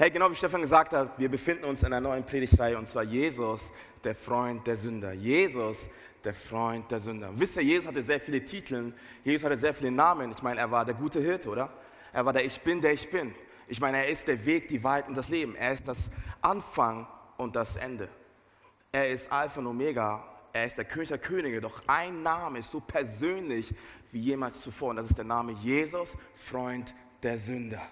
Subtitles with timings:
[0.00, 3.02] Hey, genau wie Stefan gesagt hat, wir befinden uns in einer neuen Predigtreihe und zwar
[3.02, 3.72] Jesus,
[4.04, 5.12] der Freund der Sünder.
[5.12, 5.76] Jesus,
[6.22, 7.32] der Freund der Sünder.
[7.34, 8.92] Wisst ihr, Jesus hatte sehr viele Titel,
[9.24, 10.30] Jesus hatte sehr viele Namen.
[10.30, 11.72] Ich meine, er war der gute Hirte, oder?
[12.12, 13.34] Er war der Ich Bin, der ich bin.
[13.66, 15.56] Ich meine, er ist der Weg, die Wahrheit und das Leben.
[15.56, 15.98] Er ist das
[16.42, 18.08] Anfang und das Ende.
[18.92, 20.24] Er ist Alpha und Omega.
[20.52, 21.60] Er ist der König der Könige.
[21.60, 23.74] Doch ein Name ist so persönlich
[24.12, 24.90] wie jemals zuvor.
[24.90, 27.82] Und das ist der Name Jesus, Freund der Sünder.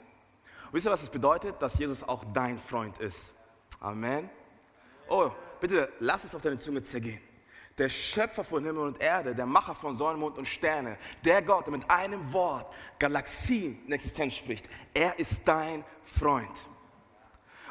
[0.66, 1.60] Und wisst ihr, was das bedeutet?
[1.60, 3.34] Dass Jesus auch dein Freund ist.
[3.80, 4.28] Amen.
[5.08, 7.20] Oh, bitte lass es auf deine Zunge zergehen
[7.78, 11.66] der Schöpfer von Himmel und Erde, der Macher von Sonne, Mond und Sterne, der Gott,
[11.66, 16.50] der mit einem Wort Galaxien in Existenz spricht, er ist dein Freund.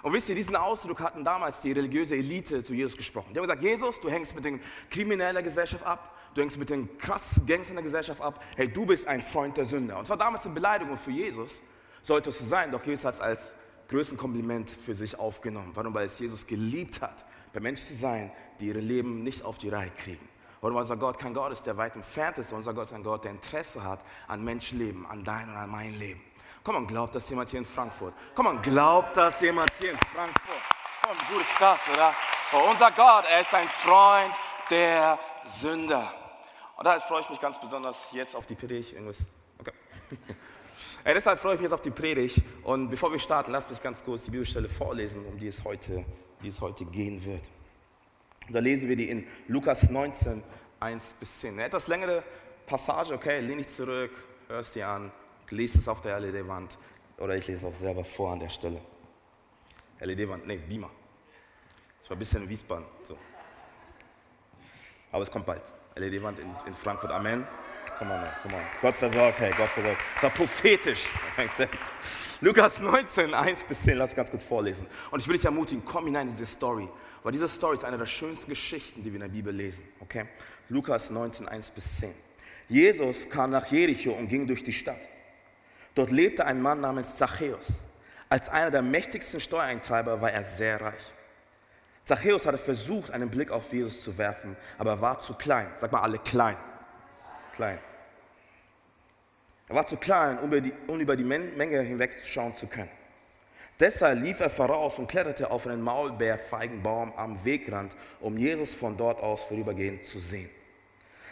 [0.03, 3.33] Und wisst ihr, diesen Ausdruck hatten damals die religiöse Elite zu Jesus gesprochen.
[3.33, 6.69] Die haben gesagt, Jesus, du hängst mit den Kriminellen der Gesellschaft ab, du hängst mit
[6.69, 9.97] den krassen Gangs in der Gesellschaft ab, hey, du bist ein Freund der Sünder.
[9.97, 11.63] Und zwar damals eine Beleidigung für Jesus,
[12.05, 13.51] sollte es so sein, doch Jesus hat es als
[13.87, 15.71] größten Kompliment für sich aufgenommen.
[15.73, 15.93] Warum?
[15.93, 19.69] Weil es Jesus geliebt hat, bei Menschen zu sein, die ihre Leben nicht auf die
[19.69, 20.27] Reihe kriegen.
[20.61, 22.51] Und unser Gott kein Gott ist, der weit entfernt ist.
[22.51, 25.93] Unser Gott ist ein Gott, der Interesse hat an Menschenleben, an dein und an mein
[25.99, 26.21] Leben.
[26.63, 28.13] Komm und glaubt das jemand hier in Frankfurt.
[28.33, 30.61] Komm und glaubt das jemand hier in Frankfurt.
[31.03, 32.13] Komm, gut ist das, oder?
[32.53, 34.33] Oh, unser Gott, er ist ein Freund
[34.71, 35.19] der
[35.61, 36.11] Sünder.
[36.77, 38.93] Und daher freue ich mich ganz besonders jetzt auf die Predigt.
[38.93, 39.19] Irgendwas?
[39.59, 39.73] Okay.
[41.05, 42.41] Ey, deshalb freue ich mich jetzt auf die Predigt.
[42.63, 46.03] Und bevor wir starten, lasst mich ganz kurz die Bibelstelle vorlesen, um die es heute,
[46.41, 47.43] die es heute gehen wird.
[48.49, 50.41] Da lesen wir die in Lukas 19,
[50.79, 51.53] 1 bis 10.
[51.53, 52.23] Eine etwas längere
[52.65, 54.09] Passage, okay, lehn dich zurück,
[54.47, 55.11] hörst dir an,
[55.51, 56.79] liest es auf der LED-Wand
[57.19, 58.81] oder ich lese auch selber vor an der Stelle.
[59.99, 60.89] LED-Wand, nee, Beamer.
[62.01, 62.85] Ich war ein bisschen Wiesbaden.
[63.03, 63.15] So.
[65.11, 65.61] Aber es kommt bald.
[65.95, 67.11] LED-Wand in, in, Frankfurt.
[67.11, 67.45] Amen.
[67.97, 68.61] Komm on, komm on.
[68.81, 70.01] Gott versorgt, hey, Gott versorgt.
[70.15, 71.05] Das war prophetisch.
[72.41, 74.85] Lukas 19, 1 bis 10, lass ich ganz kurz vorlesen.
[75.11, 76.89] Und ich will dich ermutigen, komm hinein in diese Story.
[77.23, 79.83] Weil diese Story ist eine der schönsten Geschichten, die wir in der Bibel lesen.
[79.99, 80.25] Okay?
[80.69, 82.13] Lukas 19, 1 bis 10.
[82.67, 84.99] Jesus kam nach Jericho und ging durch die Stadt.
[85.93, 87.67] Dort lebte ein Mann namens Zachäus.
[88.27, 91.13] Als einer der mächtigsten Steuereintreiber war er sehr reich.
[92.03, 95.67] Zachäus hatte versucht, einen Blick auf Jesus zu werfen, aber er war zu klein.
[95.79, 96.57] Sag mal alle klein.
[97.55, 97.79] Klein.
[99.67, 102.91] Er war zu klein, um über die, um über die Menge hinwegschauen zu können.
[103.79, 109.21] Deshalb lief er voraus und kletterte auf einen Maulbeerfeigenbaum am Wegrand, um Jesus von dort
[109.21, 110.49] aus vorübergehend zu sehen.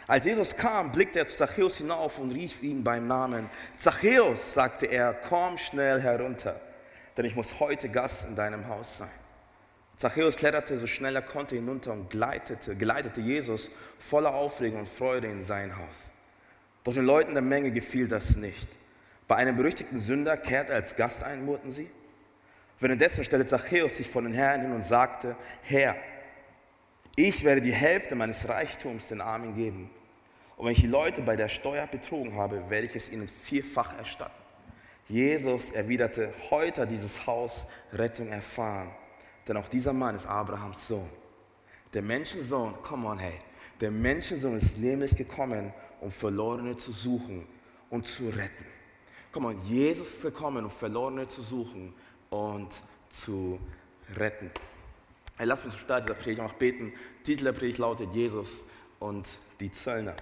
[0.06, 3.48] Als Jesus kam, blickte er zu Zachäus hinauf und rief ihn beim Namen.
[3.78, 6.60] Zachäus, sagte er, komm schnell herunter,
[7.16, 9.08] denn ich muss heute Gast in deinem Haus sein.
[9.96, 15.28] Zachäus kletterte so schnell er konnte hinunter und gleitete, geleitete Jesus voller Aufregung und Freude
[15.28, 16.13] in sein Haus.
[16.84, 18.68] Doch den Leuten der Menge gefiel das nicht.
[19.26, 21.90] Bei einem berüchtigten Sünder kehrt er als Gast ein, murrten sie.
[22.78, 25.96] Währenddessen stellte Zachäus sich vor den Herrn hin und sagte, Herr,
[27.16, 29.88] ich werde die Hälfte meines Reichtums den Armen geben.
[30.56, 33.96] Und wenn ich die Leute bei der Steuer betrogen habe, werde ich es ihnen vierfach
[33.96, 34.44] erstatten.
[35.08, 38.90] Jesus erwiderte, heute hat dieses Haus Rettung erfahren,
[39.46, 41.08] denn auch dieser Mann ist Abrahams Sohn.
[41.92, 43.38] Der Menschensohn, come on, hey,
[43.80, 45.72] der Menschensohn ist nämlich gekommen,
[46.04, 47.46] um Verlorene zu suchen
[47.88, 48.66] und zu retten.
[49.32, 51.94] Komm on, Jesus ist gekommen, um Verlorene zu suchen
[52.28, 52.68] und
[53.08, 53.58] zu
[54.14, 54.50] retten.
[55.36, 56.92] Hey, lass mich zum Start dieser Predigt auch beten.
[57.24, 58.64] Titel der Predigt lautet Jesus
[59.00, 59.26] und
[59.60, 60.14] die Zöllner.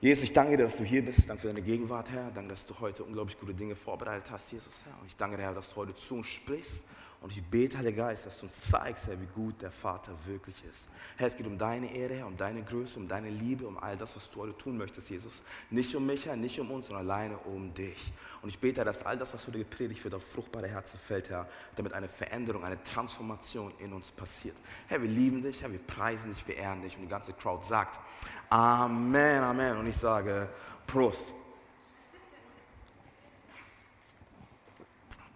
[0.00, 1.28] Jesus, ich danke dir, dass du hier bist.
[1.28, 2.32] Danke für deine Gegenwart, Herr.
[2.34, 5.00] Danke, dass du heute unglaublich gute Dinge vorbereitet hast, Jesus, Herr.
[5.00, 6.84] Und ich danke dir, Herr, dass du heute zu uns sprichst
[7.22, 10.56] und ich bete, Heiliger Geist, dass du uns zeigst, Herr, wie gut der Vater wirklich
[10.64, 10.88] ist.
[11.18, 13.94] Herr, es geht um deine Ehre, Herr, um deine Größe, um deine Liebe, um all
[13.94, 15.42] das, was du heute tun möchtest, Jesus.
[15.68, 18.10] Nicht um mich, Herr, nicht um uns, sondern alleine um dich.
[18.40, 21.46] Und ich bete, dass all das, was heute gepredigt wird, auf fruchtbare Herzen fällt, Herr,
[21.76, 24.56] damit eine Veränderung, eine Transformation in uns passiert.
[24.88, 26.96] Herr, wir lieben dich, Herr, wir preisen dich, wir ehren dich.
[26.96, 28.00] Und die ganze Crowd sagt
[28.48, 29.76] Amen, Amen.
[29.76, 30.48] Und ich sage
[30.86, 31.26] Prost.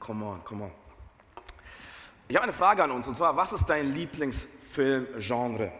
[0.01, 0.84] Come on, come on.
[2.27, 5.71] Ich habe eine Frage an uns und zwar, was ist dein Lieblingsfilmgenre?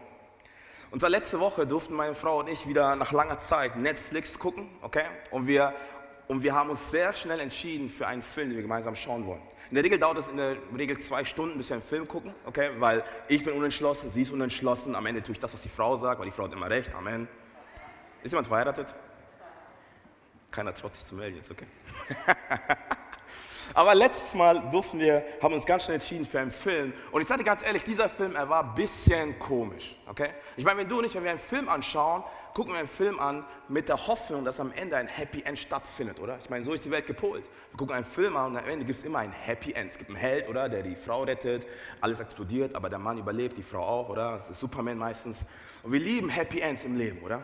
[0.91, 4.69] Und zwar letzte Woche durften meine Frau und ich wieder nach langer Zeit Netflix gucken,
[4.83, 5.05] okay?
[5.31, 5.73] Und wir,
[6.27, 9.41] und wir haben uns sehr schnell entschieden für einen Film, den wir gemeinsam schauen wollen.
[9.71, 12.31] In der Regel dauert es in der Regel zwei Stunden, bis wir einen Film gucken,
[12.45, 12.69] okay?
[12.77, 14.95] Weil ich bin unentschlossen, sie ist unentschlossen.
[14.95, 16.93] Am Ende tue ich das, was die Frau sagt, weil die Frau hat immer recht.
[16.93, 17.27] Amen.
[18.21, 18.93] Ist jemand verheiratet?
[20.51, 21.65] Keiner traut sich zu melden jetzt, okay?
[23.73, 26.93] Aber letztes Mal durften wir, haben uns ganz schnell entschieden für einen Film.
[27.11, 29.95] Und ich sage dir ganz ehrlich, dieser Film, er war ein bisschen komisch.
[30.07, 30.29] Okay?
[30.55, 32.23] Ich meine, wenn du und ich, wenn wir einen Film anschauen,
[32.53, 36.19] gucken wir einen Film an mit der Hoffnung, dass am Ende ein Happy End stattfindet,
[36.19, 36.37] oder?
[36.41, 37.43] Ich meine, so ist die Welt gepolt.
[37.71, 39.91] Wir gucken einen Film an und am Ende gibt es immer ein Happy End.
[39.91, 40.69] Es gibt einen Held, oder?
[40.69, 41.65] Der die Frau rettet,
[42.01, 44.33] alles explodiert, aber der Mann überlebt, die Frau auch, oder?
[44.33, 45.45] Das ist Superman meistens.
[45.83, 47.41] Und wir lieben Happy Ends im Leben, oder?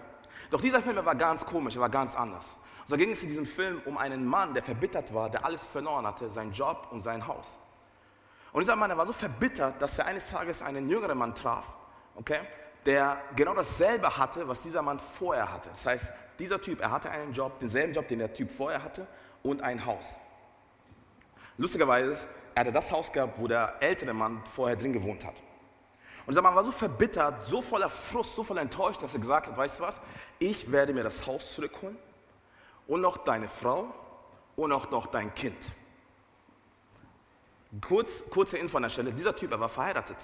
[0.49, 2.57] Doch dieser Film, er war ganz komisch, er war ganz anders.
[2.91, 6.05] So ging es in diesem Film um einen Mann, der verbittert war, der alles verloren
[6.05, 7.55] hatte, seinen Job und sein Haus.
[8.51, 11.73] Und dieser Mann, er war so verbittert, dass er eines Tages einen jüngeren Mann traf,
[12.15, 12.39] okay,
[12.85, 15.69] der genau dasselbe hatte, was dieser Mann vorher hatte.
[15.69, 19.07] Das heißt, dieser Typ, er hatte einen Job, denselben Job, den der Typ vorher hatte
[19.41, 20.13] und ein Haus.
[21.57, 25.41] Lustigerweise, er hatte das Haus gehabt, wo der ältere Mann vorher drin gewohnt hat.
[26.25, 29.47] Und dieser Mann war so verbittert, so voller Frust, so voller Enttäuscht, dass er gesagt
[29.47, 30.01] hat, weißt du was,
[30.39, 31.97] ich werde mir das Haus zurückholen
[32.87, 33.93] und noch deine Frau
[34.55, 35.57] und auch noch dein Kind.
[37.79, 40.17] Kurz, kurze Info an der Stelle, dieser Typ, er war verheiratet,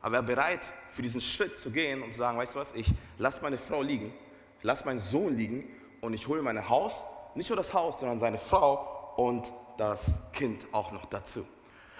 [0.00, 2.74] aber er war bereit, für diesen Schritt zu gehen und zu sagen, weißt du was,
[2.74, 4.14] ich lasse meine Frau liegen,
[4.62, 5.68] lasse meinen Sohn liegen
[6.00, 6.94] und ich hole mein Haus,
[7.34, 11.46] nicht nur das Haus, sondern seine Frau und das Kind auch noch dazu.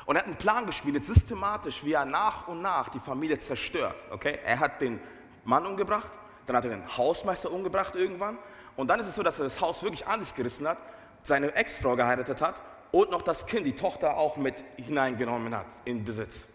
[0.06, 3.96] Und er hat einen Plan gespielt, systematisch, wie er nach und nach die Familie zerstört.
[4.10, 4.38] Okay?
[4.44, 5.00] Er hat den
[5.44, 6.10] Mann umgebracht,
[6.46, 8.38] dann hat er den Hausmeister umgebracht irgendwann
[8.76, 10.78] und dann ist es so, dass er das Haus wirklich an sich gerissen hat,
[11.22, 12.60] seine Ex-Frau geheiratet hat
[12.92, 16.46] und noch das Kind, die Tochter auch mit hineingenommen hat in Besitz.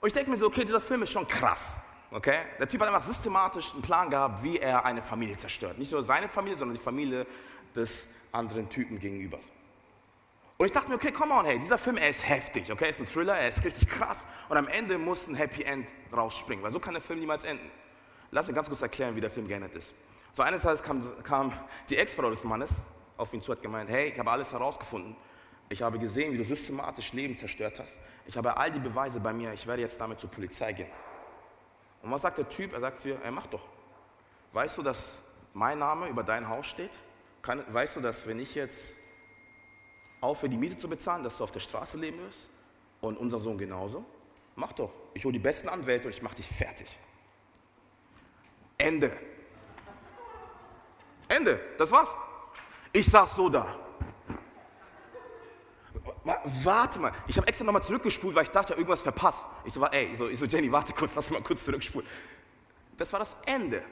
[0.00, 1.76] Und ich denke mir so, okay, dieser Film ist schon krass.
[2.10, 2.40] Okay?
[2.58, 5.78] Der Typ hat einfach systematisch einen Plan gehabt, wie er eine Familie zerstört.
[5.78, 7.26] Nicht nur seine Familie, sondern die Familie
[7.76, 9.38] des anderen Typen gegenüber.
[10.56, 12.90] Und ich dachte mir, okay, come on, hey, dieser Film, er ist heftig, okay, er
[12.90, 16.62] ist ein Thriller, er ist richtig krass und am Ende muss ein Happy End rausspringen,
[16.62, 17.70] weil so kann der Film niemals enden.
[18.30, 19.94] Lass mich ganz kurz erklären, wie der Film geendet ist.
[20.32, 21.52] So eines Tages kam, kam
[21.88, 22.70] die Ex-Frau des Mannes
[23.16, 25.16] auf ihn zu, hat gemeint, hey, ich habe alles herausgefunden.
[25.68, 27.96] Ich habe gesehen, wie du systematisch Leben zerstört hast.
[28.26, 29.52] Ich habe all die Beweise bei mir.
[29.52, 30.88] Ich werde jetzt damit zur Polizei gehen.
[32.02, 32.72] Und was sagt der Typ?
[32.72, 33.62] Er sagt zu ihr, ey, mach doch.
[34.52, 35.18] Weißt du, dass
[35.52, 36.90] mein Name über dein Haus steht?
[37.42, 38.94] Kann, weißt du, dass wenn ich jetzt
[40.20, 42.48] aufhöre, die Miete zu bezahlen, dass du auf der Straße leben wirst?
[43.00, 44.04] Und unser Sohn genauso?
[44.56, 44.90] Mach doch.
[45.14, 46.88] Ich hole die besten Anwälte und ich mache dich fertig.
[48.76, 49.16] Ende.
[51.30, 52.10] Ende, das war's.
[52.92, 53.76] Ich saß so da.
[56.64, 59.46] Warte mal, ich habe extra nochmal zurückgespult, weil ich dachte, irgendwas verpasst.
[59.64, 62.06] Ich so, ey, ich so, ich so, Jenny, warte kurz, lass mal kurz zurückspulen.
[62.96, 63.82] Das war das Ende.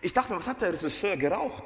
[0.00, 1.64] Ich dachte mir, was hat der Regisseur geraucht?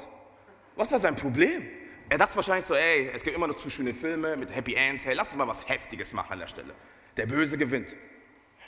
[0.75, 1.67] Was war sein Problem?
[2.09, 5.05] Er dachte wahrscheinlich so, ey, es gibt immer noch zu schöne Filme mit Happy Ends,
[5.05, 6.73] hey, lass uns mal was Heftiges machen an der Stelle.
[7.15, 7.95] Der Böse gewinnt.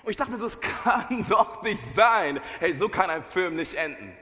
[0.03, 2.39] Und ich dachte mir so, es kann doch nicht sein.
[2.59, 4.15] Hey, so kann ein Film nicht enden.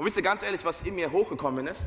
[0.00, 1.82] Und wisst ihr ganz ehrlich, was in mir hochgekommen ist?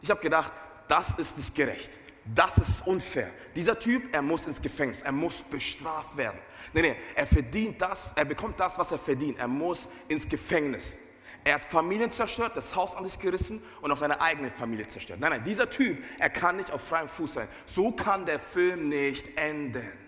[0.00, 0.52] Ich habe gedacht,
[0.86, 1.90] das ist nicht gerecht.
[2.24, 3.32] Das ist unfair.
[3.56, 6.38] Dieser Typ, er muss ins Gefängnis, er muss bestraft werden.
[6.72, 9.40] Nee, nee, er verdient das, er bekommt das, was er verdient.
[9.40, 10.94] Er muss ins Gefängnis.
[11.42, 15.18] Er hat Familien zerstört, das Haus an sich gerissen und auch seine eigene Familie zerstört.
[15.18, 17.48] Nein, nein, dieser Typ, er kann nicht auf freiem Fuß sein.
[17.66, 19.98] So kann der Film nicht enden.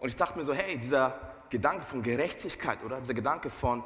[0.00, 1.20] Und ich dachte mir so, hey, dieser
[1.50, 2.98] Gedanke von Gerechtigkeit, oder?
[2.98, 3.84] Dieser Gedanke von,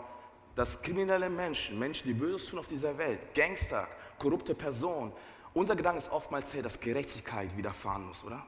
[0.55, 5.13] dass kriminelle Menschen, Menschen, die Böses tun auf dieser Welt, Gangster, korrupte Personen,
[5.53, 8.45] unser Gedanke ist oftmals, hey, dass Gerechtigkeit widerfahren muss, oder?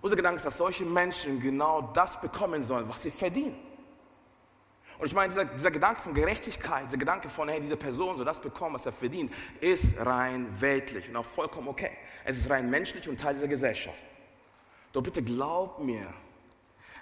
[0.00, 3.56] Unser Gedanke ist, dass solche Menschen genau das bekommen sollen, was sie verdienen.
[4.98, 8.24] Und ich meine, dieser, dieser, Gedanke von Gerechtigkeit, dieser Gedanke von, hey, diese Person soll
[8.24, 11.90] das bekommen, was er verdient, ist rein weltlich und auch vollkommen okay.
[12.24, 13.98] Es ist rein menschlich und Teil dieser Gesellschaft.
[14.92, 16.06] Doch bitte glaub mir,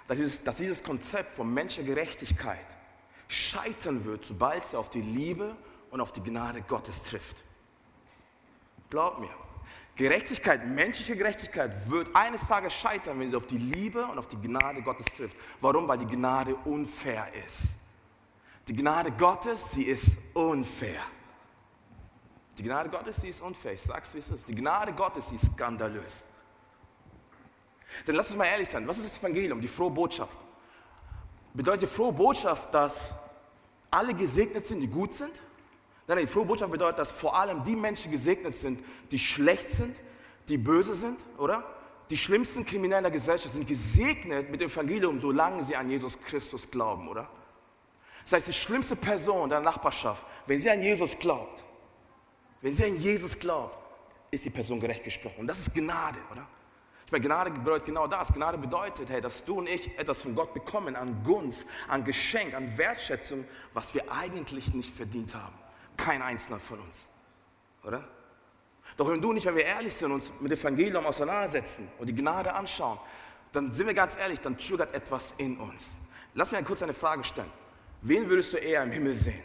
[0.07, 2.74] dass dieses, dass dieses Konzept von menschlicher Gerechtigkeit
[3.27, 5.55] scheitern wird, sobald sie auf die Liebe
[5.91, 7.43] und auf die Gnade Gottes trifft.
[8.89, 9.29] Glaub mir.
[9.95, 14.35] Gerechtigkeit, menschliche Gerechtigkeit wird eines Tages scheitern, wenn sie auf die Liebe und auf die
[14.35, 15.37] Gnade Gottes trifft.
[15.61, 15.87] Warum?
[15.87, 17.75] Weil die Gnade unfair ist.
[18.67, 21.01] Die Gnade Gottes, sie ist unfair.
[22.57, 23.73] Die Gnade Gottes, sie ist unfair.
[23.73, 24.47] Ich sag's, wie es ist.
[24.47, 26.23] Die Gnade Gottes, sie ist skandalös.
[28.05, 28.85] Denn lass uns mal ehrlich sein.
[28.87, 29.61] Was ist das Evangelium?
[29.61, 30.37] Die frohe Botschaft
[31.55, 33.13] bedeutet die frohe Botschaft, dass
[33.89, 35.31] alle gesegnet sind, die gut sind?
[36.07, 39.95] Nein, die frohe Botschaft bedeutet, dass vor allem die Menschen gesegnet sind, die schlecht sind,
[40.47, 41.63] die böse sind, oder?
[42.09, 46.69] Die schlimmsten Kriminellen der Gesellschaft sind gesegnet mit dem Evangelium, solange sie an Jesus Christus
[46.69, 47.27] glauben, oder?
[48.23, 51.63] Das heißt, die schlimmste Person der Nachbarschaft, wenn sie an Jesus glaubt,
[52.61, 53.77] wenn sie an Jesus glaubt,
[54.29, 55.41] ist die Person gerecht gesprochen.
[55.41, 56.47] Und das ist Gnade, oder?
[57.15, 58.27] Meine, Gnade bedeutet genau das.
[58.33, 62.53] Gnade bedeutet, hey, dass du und ich etwas von Gott bekommen an Gunst, an Geschenk,
[62.53, 65.55] an Wertschätzung, was wir eigentlich nicht verdient haben.
[65.95, 66.97] Kein einzelner von uns.
[67.85, 68.03] Oder?
[68.97, 72.15] Doch wenn du nicht, wenn wir ehrlich sind, uns mit dem Evangelium auseinandersetzen und die
[72.15, 72.99] Gnade anschauen,
[73.53, 75.85] dann sind wir ganz ehrlich, dann triggert etwas in uns.
[76.33, 77.51] Lass mich kurz eine Frage stellen.
[78.01, 79.43] Wen würdest du eher im Himmel sehen?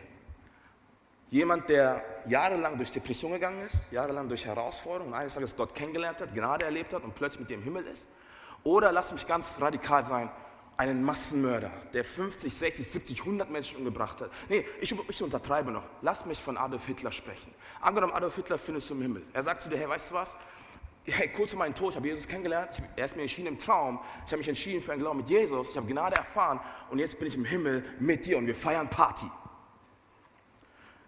[1.30, 6.34] Jemand, der jahrelang durch Depression gegangen ist, jahrelang durch Herausforderungen, eines Tages Gott kennengelernt hat,
[6.34, 8.06] Gnade erlebt hat und plötzlich mit dir im Himmel ist?
[8.62, 10.30] Oder lass mich ganz radikal sein,
[10.80, 14.30] einen Massenmörder, der 50, 60, 70, 100 Menschen umgebracht hat.
[14.48, 15.82] Nee, ich, ich untertreibe noch.
[16.00, 17.52] Lass mich von Adolf Hitler sprechen.
[17.82, 19.22] Angenommen, Adolf Hitler findest du im Himmel.
[19.34, 20.38] Er sagt zu dir, hey, weißt du was?
[21.04, 23.58] Hey, kurz vor meinem Tod, ich habe Jesus kennengelernt, ich, er ist mir entschieden im
[23.58, 26.60] Traum, ich habe mich entschieden für einen Glauben mit Jesus, ich habe Gnade erfahren
[26.90, 29.26] und jetzt bin ich im Himmel mit dir und wir feiern Party.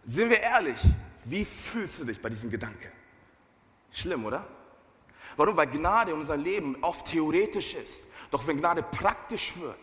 [0.04, 0.76] Sind wir ehrlich,
[1.24, 2.90] wie fühlst du dich bei diesem Gedanke?
[3.90, 4.46] Schlimm, oder?
[5.36, 5.56] Warum?
[5.56, 8.06] Weil Gnade in unserem Leben oft theoretisch ist.
[8.30, 9.78] Doch wenn Gnade praktisch wird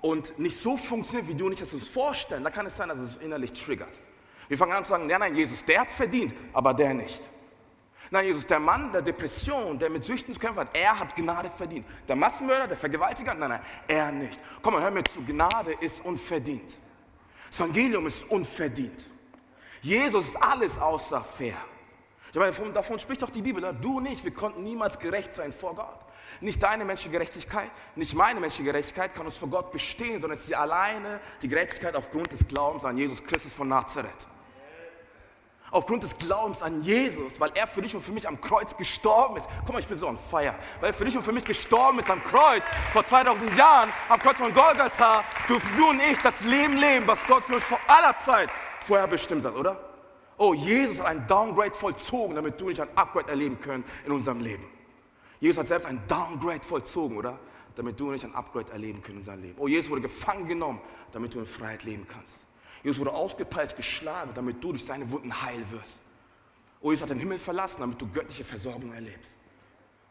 [0.00, 2.98] und nicht so funktioniert, wie du nicht es uns vorstellen, dann kann es sein, dass
[2.98, 4.00] es innerlich triggert.
[4.48, 7.22] Wir fangen an zu sagen, nein, nein, Jesus, der hat verdient, aber der nicht.
[8.10, 11.48] Nein, Jesus, der Mann der Depression, der mit Süchten zu kämpfen hat, er hat Gnade
[11.48, 11.86] verdient.
[12.06, 14.38] Der Massenmörder, der Vergewaltiger, nein, nein, er nicht.
[14.60, 16.70] Komm mal, hör mir zu, Gnade ist unverdient.
[17.48, 19.08] Das Evangelium ist unverdient.
[19.82, 21.56] Jesus ist alles außer fair.
[22.32, 23.76] Ich meine, davon spricht doch die Bibel.
[23.80, 25.98] Du nicht, wir konnten niemals gerecht sein vor Gott.
[26.40, 30.46] Nicht deine menschliche Gerechtigkeit, nicht meine menschliche Gerechtigkeit kann uns vor Gott bestehen, sondern es
[30.46, 34.10] ist alleine die Gerechtigkeit aufgrund des Glaubens an Jesus Christus von Nazareth.
[35.70, 39.36] Aufgrund des Glaubens an Jesus, weil er für dich und für mich am Kreuz gestorben
[39.36, 39.48] ist.
[39.64, 40.54] Guck mal, ich bin so on fire.
[40.80, 42.62] Weil er für dich und für mich gestorben ist am Kreuz
[42.92, 47.18] vor 2000 Jahren, am Kreuz von Golgatha, dürfen du und ich das Leben leben, was
[47.26, 48.50] Gott für uns vor aller Zeit
[48.82, 49.78] vorher bestimmt hat, oder?
[50.38, 54.40] Oh, Jesus hat ein Downgrade vollzogen, damit du nicht ein Upgrade erleben können in unserem
[54.40, 54.64] Leben.
[55.40, 57.38] Jesus hat selbst ein Downgrade vollzogen, oder?
[57.74, 59.54] Damit du nicht ein Upgrade erleben können in unserem Leben.
[59.58, 62.44] Oh, Jesus wurde gefangen genommen, damit du in Freiheit leben kannst.
[62.82, 66.00] Jesus wurde ausgepeitscht, geschlagen, damit du durch seine Wunden heil wirst.
[66.80, 69.38] Oh, Jesus hat den Himmel verlassen, damit du göttliche Versorgung erlebst.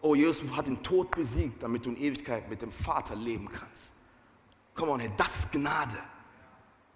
[0.02, 3.94] Oh, Jesus hat den Tod besiegt, damit du in Ewigkeit mit dem Vater leben kannst.
[4.74, 5.98] Komm on, hey, das ist Gnade.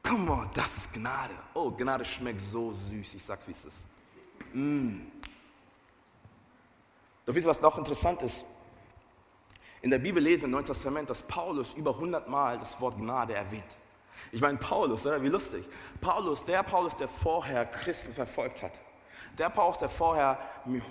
[0.06, 1.34] Come on, das ist Gnade.
[1.56, 3.16] Oh, Gnade schmeckt so süß.
[3.16, 3.86] Ich sag, wie es ist.
[4.54, 5.00] Mm.
[7.26, 8.44] Doch wisst was noch interessant ist?
[9.82, 13.34] In der Bibel lesen im Neuen Testament, dass Paulus über 100 Mal das Wort Gnade
[13.34, 13.66] erwähnt.
[14.32, 15.22] Ich meine, Paulus, oder?
[15.24, 15.66] Wie lustig.
[16.02, 18.80] Paulus, der Paulus, der vorher Christen verfolgt hat.
[19.40, 20.40] Der Paulus, der vorher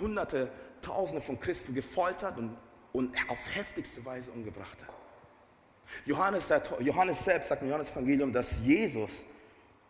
[0.01, 2.55] hunderte, tausende von Christen gefoltert und,
[2.91, 5.04] und auf heftigste Weise umgebracht hat.
[6.05, 9.25] Johannes, der, Johannes selbst sagt im Johannes-Evangelium, dass Jesus,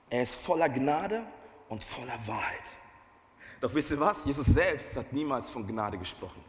[0.10, 1.24] er ist voller Gnade
[1.70, 2.64] und voller Wahrheit.
[3.60, 4.24] Doch wisst ihr was?
[4.26, 6.44] Jesus selbst hat niemals von Gnade gesprochen.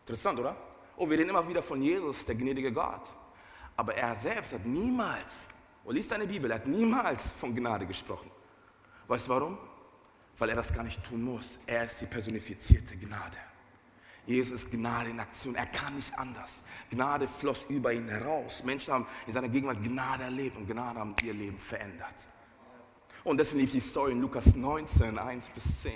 [0.00, 0.56] Interessant, oder?
[0.96, 3.08] Oh, wir reden immer wieder von Jesus, der gnädige Gott.
[3.76, 5.46] Aber er selbst hat niemals,
[5.84, 8.30] oh, liest deine Bibel, er hat niemals von Gnade gesprochen.
[9.08, 9.58] Weißt du warum?
[10.38, 11.58] Weil er das gar nicht tun muss.
[11.66, 13.36] Er ist die personifizierte Gnade.
[14.26, 15.54] Jesus ist Gnade in Aktion.
[15.54, 16.62] Er kann nicht anders.
[16.90, 18.62] Gnade floss über ihn heraus.
[18.64, 22.14] Menschen haben in seiner Gegenwart Gnade erlebt und Gnade haben ihr Leben verändert.
[23.24, 25.92] Und deswegen liebe ich die Story in Lukas 19, 1 bis 10.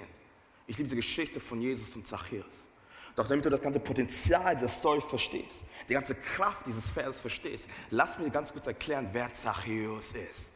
[0.66, 2.68] Ich liebe diese Geschichte von Jesus und Zachäus.
[3.14, 7.66] Doch damit du das ganze Potenzial dieser Story verstehst, die ganze Kraft dieses Verses verstehst,
[7.90, 10.50] lass mich ganz kurz erklären, wer Zachäus ist.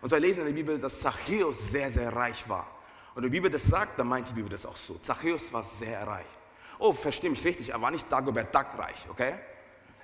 [0.00, 2.70] Und zwar lesen in der Bibel, dass Zachäus sehr, sehr reich war.
[3.14, 4.98] Und die Bibel das sagt, dann meint die Bibel das auch so.
[4.98, 6.26] Zachäus war sehr reich.
[6.78, 9.34] Oh, verstehe mich richtig, er war nicht Dagobert Duck reich, okay?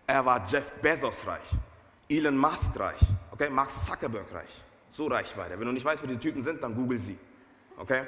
[0.07, 1.43] Er war Jeff Bezos reich,
[2.09, 3.01] Elon Musk reich,
[3.31, 3.51] okay?
[3.51, 4.65] Mark Zuckerberg reich.
[4.91, 5.59] So reich war er.
[5.59, 7.19] Wenn du nicht weißt, wer die Typen sind, dann google sie,
[7.77, 8.07] okay?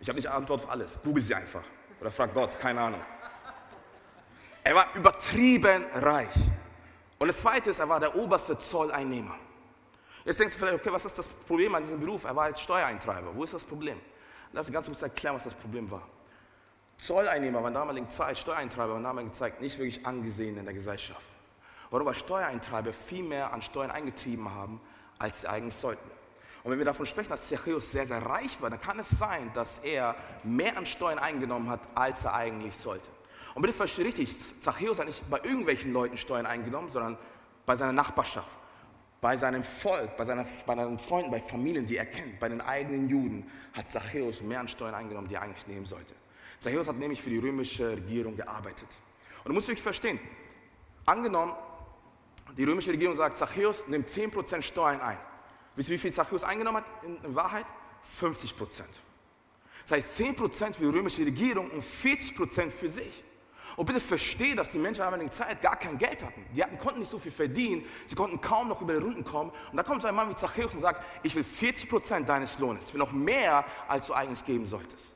[0.00, 1.62] Ich habe nicht Antwort auf alles, google sie einfach.
[2.00, 3.00] Oder frag Gott, keine Ahnung.
[4.62, 6.34] Er war übertrieben reich.
[7.18, 9.34] Und das Zweite ist, er war der oberste Zolleinnehmer.
[10.24, 12.24] Jetzt denkst du vielleicht, okay, was ist das Problem an diesem Beruf?
[12.24, 13.34] Er war als Steuereintreiber.
[13.34, 13.98] Wo ist das Problem?
[14.52, 16.02] Lass mich ganz kurz erklären, was das Problem war.
[16.98, 21.22] Zolleinnehmer waren damaligen Zeit, Steuereintreiber waren damaligen Zeit nicht wirklich angesehen in der Gesellschaft.
[21.90, 22.06] Warum?
[22.06, 24.80] Weil Steuereintreiber viel mehr an Steuern eingetrieben haben,
[25.18, 26.10] als sie eigentlich sollten.
[26.64, 29.50] Und wenn wir davon sprechen, dass Zachäus sehr, sehr reich war, dann kann es sein,
[29.54, 33.08] dass er mehr an Steuern eingenommen hat, als er eigentlich sollte.
[33.54, 37.16] Und bitte verstehe richtig, Zachäus hat nicht bei irgendwelchen Leuten Steuern eingenommen, sondern
[37.64, 38.50] bei seiner Nachbarschaft,
[39.20, 42.60] bei seinem Volk, bei, seiner, bei seinen Freunden, bei Familien, die er kennt, bei den
[42.60, 46.14] eigenen Juden, hat Zachäus mehr an Steuern eingenommen, die er eigentlich nehmen sollte.
[46.60, 48.88] Zachäus hat nämlich für die römische Regierung gearbeitet.
[49.44, 50.18] Und du musst wirklich verstehen,
[51.06, 51.54] angenommen,
[52.56, 55.18] die römische Regierung sagt, Zachäus nimmt 10% Steuern ein.
[55.76, 57.66] Wisst ihr, wie viel Zachäus eingenommen hat in, Wahrheit?
[58.20, 58.82] 50%.
[59.82, 63.24] Das heißt 10% für die römische Regierung und 40% für sich.
[63.76, 66.44] Und bitte verstehe, dass die Menschen in der Zeit gar kein Geld hatten.
[66.54, 69.52] Die hatten, konnten nicht so viel verdienen, sie konnten kaum noch über die Runden kommen.
[69.70, 72.86] Und da kommt so ein Mann wie Zachäus und sagt, ich will 40% deines Lohnes,
[72.88, 75.14] ich will noch mehr, als du eigentlich geben solltest.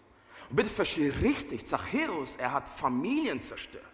[0.52, 3.85] Bitte verstehe richtig, Zachäus, er hat Familien zerstört.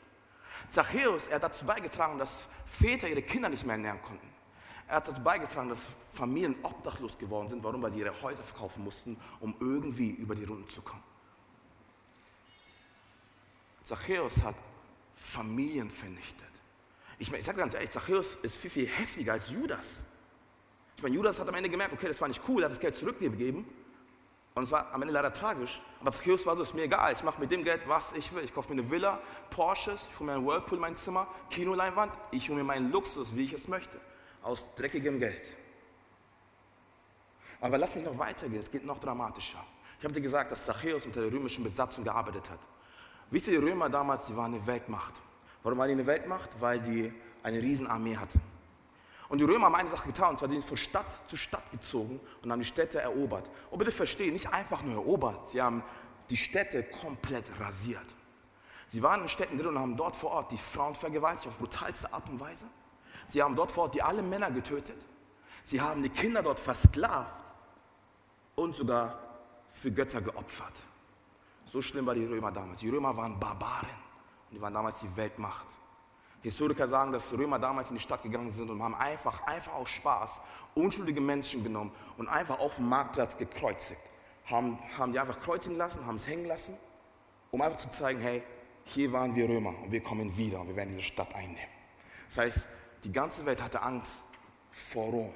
[0.69, 4.27] Zachäus, er hat dazu beigetragen, dass Väter ihre Kinder nicht mehr ernähren konnten.
[4.89, 7.63] Er hat dazu beigetragen, dass Familien obdachlos geworden sind.
[7.63, 7.81] Warum?
[7.81, 11.03] Weil die ihre Häuser verkaufen mussten, um irgendwie über die Runden zu kommen.
[13.85, 14.57] Zachäus hat
[15.15, 16.49] Familien vernichtet.
[17.19, 20.05] Ich, ich sage ganz ehrlich, Zachäus ist viel, viel heftiger als Judas.
[20.97, 22.81] Ich meine, Judas hat am Ende gemerkt, okay, das war nicht cool, er hat das
[22.81, 23.65] Geld zurückgegeben.
[24.59, 25.81] Und es war am Ende leider tragisch.
[26.01, 28.43] Aber Zachäus war so, ist mir egal, ich mache mit dem Geld, was ich will.
[28.43, 32.13] Ich kaufe mir eine Villa, Porsches, ich hole mir einen Whirlpool in mein Zimmer, Kinoleinwand,
[32.33, 34.01] ich hole mir meinen Luxus, wie ich es möchte.
[34.43, 35.55] Aus dreckigem Geld.
[37.61, 39.65] Aber lass mich noch weitergehen, es geht noch dramatischer.
[39.99, 42.61] Ich habe dir gesagt, dass Zachäus unter der römischen Besatzung gearbeitet hat.
[43.31, 45.15] Wisst ihr, die Römer damals, die waren eine Weltmacht.
[45.63, 46.51] Warum waren die eine Weltmacht?
[46.61, 47.13] Weil die
[47.45, 48.41] eine Riesenarmee hatten.
[49.29, 52.19] Und die Römer haben eine Sache getan, und zwar sind von Stadt zu Stadt gezogen
[52.43, 53.51] und haben die Städte erobert.
[53.71, 55.83] Und bitte verstehen, nicht einfach nur erobert, sie haben
[56.31, 58.07] die Städte komplett rasiert.
[58.91, 62.13] Sie waren in Städten drin und haben dort vor Ort die Frauen vergewaltigt auf brutalste
[62.13, 62.67] Art und Weise.
[63.27, 64.97] Sie haben dort vor Ort die alle Männer getötet.
[65.63, 67.35] Sie haben die Kinder dort versklavt
[68.55, 69.19] und sogar
[69.69, 70.73] für Götter geopfert.
[71.67, 72.81] So schlimm war die Römer damals.
[72.81, 73.89] Die Römer waren Barbaren
[74.49, 75.67] und die waren damals die Weltmacht.
[76.49, 79.89] Historiker sagen, dass Römer damals in die Stadt gegangen sind und haben einfach, einfach aus
[79.89, 80.41] Spaß
[80.75, 84.01] unschuldige Menschen genommen und einfach auf dem Marktplatz gekreuzigt.
[84.47, 86.75] Haben, haben die einfach kreuzigen lassen, haben es hängen lassen,
[87.51, 88.43] um einfach zu zeigen, hey,
[88.85, 91.59] hier waren wir Römer und wir kommen wieder und wir werden diese Stadt einnehmen.
[92.29, 92.67] Das heißt,
[93.05, 94.25] die ganze Welt hatte Angst
[94.71, 95.33] vor Rom.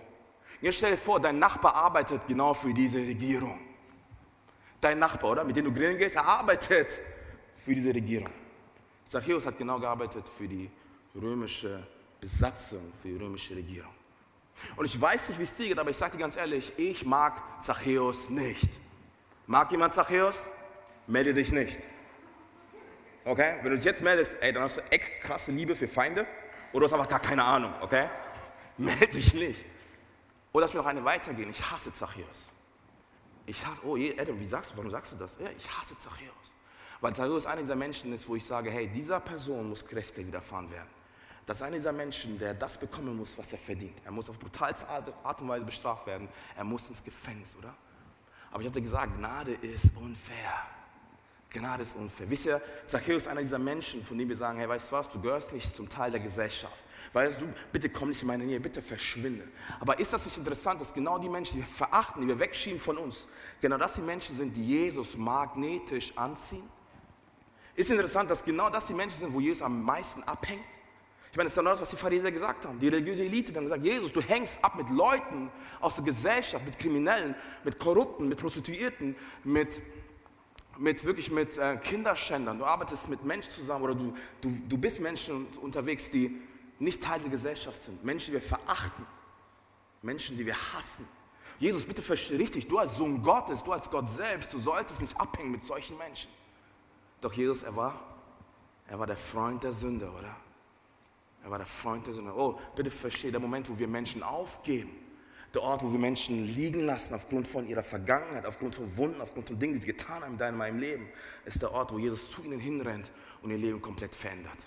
[0.60, 3.58] Jetzt stell dir vor, dein Nachbar arbeitet genau für diese Regierung
[4.82, 5.44] dein Nachbar, oder?
[5.44, 6.88] Mit dem du grillen gehst, er arbeitet
[7.56, 8.28] für diese Regierung.
[9.06, 10.70] Zachäus hat genau gearbeitet für die
[11.14, 11.86] römische
[12.20, 13.92] Besatzung, für die römische Regierung.
[14.76, 17.04] Und ich weiß nicht, wie es dir geht, aber ich sage dir ganz ehrlich, ich
[17.04, 18.70] mag Zachäus nicht.
[19.46, 20.40] Mag jemand Zachäus?
[21.06, 21.80] Melde dich nicht.
[23.24, 23.56] Okay?
[23.62, 26.26] Wenn du dich jetzt meldest, ey, dann hast du echt krasse Liebe für Feinde
[26.72, 28.08] oder du hast einfach gar keine Ahnung, okay?
[28.78, 29.64] Melde dich nicht.
[30.52, 31.50] Oder lass mir noch eine weitergehen.
[31.50, 32.50] Ich hasse Zachäus.
[33.46, 35.36] Ich hasse, oh Adam, wie sagst du, warum sagst du das?
[35.38, 36.54] Ja, ich hasse Zachäus.
[37.00, 40.70] Weil Zachäus einer dieser Menschen ist, wo ich sage, hey, dieser Person muss Gerechtigkeit widerfahren
[40.70, 41.01] werden.
[41.46, 43.96] Das ist einer dieser Menschen, der das bekommen muss, was er verdient.
[44.04, 46.28] Er muss auf brutalste Art und Weise bestraft werden.
[46.56, 47.74] Er muss ins Gefängnis, oder?
[48.52, 50.52] Aber ich dir gesagt, Gnade ist unfair.
[51.50, 52.30] Gnade ist unfair.
[52.30, 55.10] Wisst ihr, Zachäus ist einer dieser Menschen, von denen wir sagen, hey, weißt du was,
[55.10, 56.84] du gehörst nicht zum Teil der Gesellschaft.
[57.12, 59.46] Weißt du, bitte komm nicht in meine Nähe, bitte verschwinde.
[59.80, 62.80] Aber ist das nicht interessant, dass genau die Menschen, die wir verachten, die wir wegschieben
[62.80, 63.26] von uns,
[63.60, 66.68] genau das die Menschen sind, die Jesus magnetisch anziehen?
[67.74, 70.64] Ist interessant, dass genau das die Menschen sind, wo Jesus am meisten abhängt?
[71.32, 72.78] Ich meine, das ist genau das, was die Pharisäer gesagt haben.
[72.78, 76.78] Die religiöse Elite haben gesagt, Jesus, du hängst ab mit Leuten aus der Gesellschaft, mit
[76.78, 79.80] Kriminellen, mit Korrupten, mit Prostituierten, mit,
[80.76, 82.58] mit wirklich mit äh, Kinderschändern.
[82.58, 86.38] Du arbeitest mit Menschen zusammen oder du, du, du bist Menschen unterwegs, die
[86.78, 89.06] nicht Teil der Gesellschaft sind, Menschen, die wir verachten,
[90.02, 91.08] Menschen, die wir hassen.
[91.58, 95.18] Jesus, bitte verstehe richtig, du als Sohn Gottes, du als Gott selbst, du solltest nicht
[95.18, 96.30] abhängen mit solchen Menschen.
[97.22, 97.98] Doch Jesus, er war,
[98.86, 100.36] er war der Freund der Sünde, oder?
[101.44, 102.32] Er war der Freund der Sünde.
[102.34, 104.90] Oh, bitte verstehe, der Moment, wo wir Menschen aufgeben,
[105.54, 109.48] der Ort, wo wir Menschen liegen lassen aufgrund von ihrer Vergangenheit, aufgrund von Wunden, aufgrund
[109.48, 111.08] von Dingen, die sie getan haben in meinem Leben,
[111.44, 114.66] ist der Ort, wo Jesus zu ihnen hinrennt und ihr Leben komplett verändert.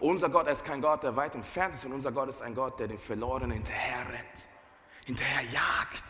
[0.00, 2.80] Unser Gott ist kein Gott, der weit entfernt ist, und unser Gott ist ein Gott,
[2.80, 4.48] der den Verlorenen hinterher rennt,
[5.04, 6.04] hinterher jagt,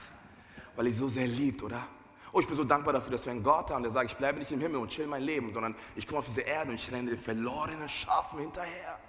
[0.76, 1.87] weil er so sehr liebt, oder?
[2.33, 4.38] Oh, ich bin so dankbar dafür, dass wir einen Gott haben, der sagt, ich bleibe
[4.38, 6.90] nicht im Himmel und chill mein Leben, sondern ich komme auf diese Erde und ich
[6.92, 9.00] renne den verlorenen Schafen hinterher.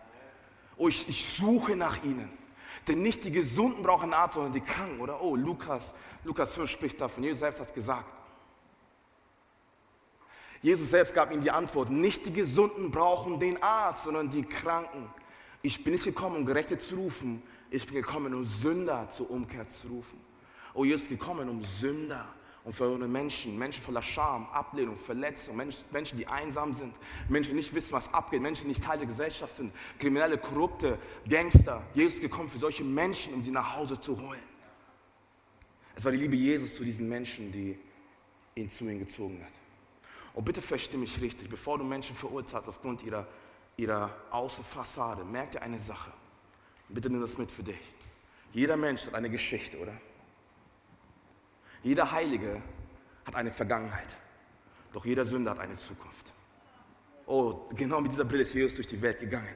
[0.81, 2.27] Oh, ich, ich suche nach ihnen.
[2.87, 5.21] Denn nicht die Gesunden brauchen Arzt, sondern die Kranken, oder?
[5.21, 7.23] Oh, Lukas, Lukas 5 spricht davon.
[7.23, 8.11] Jesus selbst hat gesagt.
[10.63, 15.07] Jesus selbst gab ihnen die Antwort, nicht die Gesunden brauchen den Arzt, sondern die Kranken.
[15.61, 19.67] Ich bin nicht gekommen, um Gerechte zu rufen, ich bin gekommen, um Sünder zur Umkehr
[19.67, 20.19] zu rufen.
[20.73, 22.27] Oh, Jesus ist gekommen, um Sünder
[22.63, 26.93] und verlorene Menschen, Menschen voller Scham, Ablehnung, Verletzung, Menschen, die einsam sind,
[27.27, 30.99] Menschen, die nicht wissen, was abgeht, Menschen, die nicht Teil der Gesellschaft sind, Kriminelle, Korrupte,
[31.27, 31.81] Gangster.
[31.95, 34.39] Jesus ist gekommen für solche Menschen, um sie nach Hause zu holen.
[35.95, 37.77] Es war die Liebe Jesus zu diesen Menschen, die
[38.55, 39.51] ihn zu ihm gezogen hat.
[40.33, 43.27] Und bitte versteh mich richtig, bevor du Menschen verurteilst aufgrund ihrer,
[43.75, 46.11] ihrer Außenfassade, merk dir eine Sache.
[46.89, 47.79] Bitte nimm das mit für dich.
[48.53, 49.93] Jeder Mensch hat eine Geschichte, oder?
[51.83, 52.61] Jeder Heilige
[53.25, 54.17] hat eine Vergangenheit.
[54.93, 56.33] Doch jeder Sünder hat eine Zukunft.
[57.25, 59.55] Oh, genau mit dieser Brille ist Jesus durch die Welt gegangen.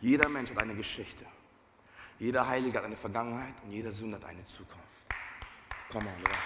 [0.00, 1.24] Jeder Mensch hat eine Geschichte.
[2.18, 4.84] Jeder Heilige hat eine Vergangenheit und jeder Sünder hat eine Zukunft.
[5.90, 6.36] Come on, oder?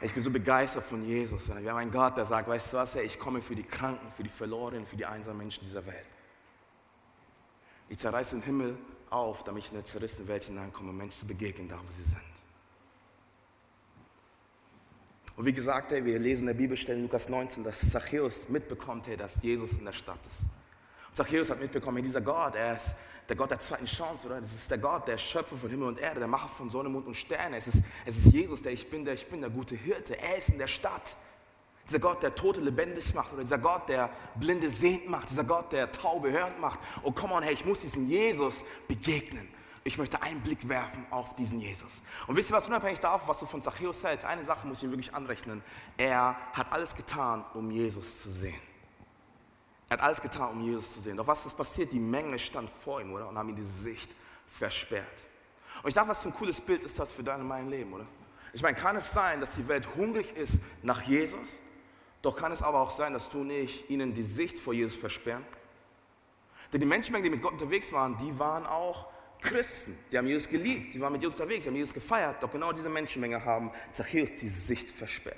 [0.00, 1.48] Ich bin so begeistert von Jesus.
[1.48, 4.22] Wir haben einen Gott, der sagt, weißt du was, ich komme für die Kranken, für
[4.22, 6.17] die Verlorenen, für die einsamen Menschen dieser Welt.
[7.88, 8.78] Ich zerreiße den Himmel
[9.10, 12.16] auf, damit ich in eine zerrissene Welt hineinkomme, Menschen zu begegnen, da wo sie sind.
[15.36, 19.06] Und wie gesagt, hey, wir lesen in der Bibelstelle in Lukas 19, dass Zachäus mitbekommt,
[19.06, 20.40] hey, dass Jesus in der Stadt ist.
[21.08, 22.96] Und Zachäus hat mitbekommen, hey, dieser Gott, er ist
[23.28, 24.40] der Gott der zweiten Chance, oder?
[24.40, 27.06] Das ist der Gott, der Schöpfer von Himmel und Erde, der Macher von Sonne, Mond
[27.06, 27.58] und Sterne.
[27.58, 30.18] Es ist, es ist Jesus, der ich bin, der ich bin, der gute Hirte.
[30.18, 31.16] Er ist in der Stadt.
[31.88, 35.72] Dieser Gott, der Tote lebendig macht, oder dieser Gott, der Blinde sehend macht, dieser Gott,
[35.72, 36.78] der Taube hörend macht.
[37.02, 39.48] Oh, come on, hey, ich muss diesem Jesus begegnen.
[39.84, 41.92] Ich möchte einen Blick werfen auf diesen Jesus.
[42.26, 44.84] Und wisst ihr was, unabhängig davon, was du von Zachäus hältst, eine Sache muss ich
[44.84, 45.62] ihm wirklich anrechnen.
[45.96, 48.60] Er hat alles getan, um Jesus zu sehen.
[49.88, 51.16] Er hat alles getan, um Jesus zu sehen.
[51.16, 51.90] Doch was ist passiert?
[51.92, 53.28] Die Menge stand vor ihm, oder?
[53.28, 54.10] Und haben ihm die Sicht
[54.46, 55.06] versperrt.
[55.82, 57.92] Und ich dachte, was für ein cooles Bild ist das für dein und mein Leben,
[57.94, 58.04] oder?
[58.52, 61.60] Ich meine, kann es sein, dass die Welt hungrig ist nach Jesus?
[62.22, 65.44] Doch kann es aber auch sein, dass du nicht ihnen die Sicht vor Jesus versperren?
[66.72, 69.06] Denn die Menschenmengen, die mit Gott unterwegs waren, die waren auch
[69.40, 69.96] Christen.
[70.10, 72.42] Die haben Jesus geliebt, die waren mit Jesus unterwegs, die haben Jesus gefeiert.
[72.42, 75.36] Doch genau diese Menschenmenge haben Zachäus die Sicht versperrt.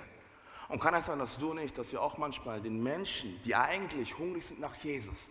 [0.68, 4.16] Und kann es sein, dass du nicht, dass wir auch manchmal den Menschen, die eigentlich
[4.18, 5.30] hungrig sind nach Jesus,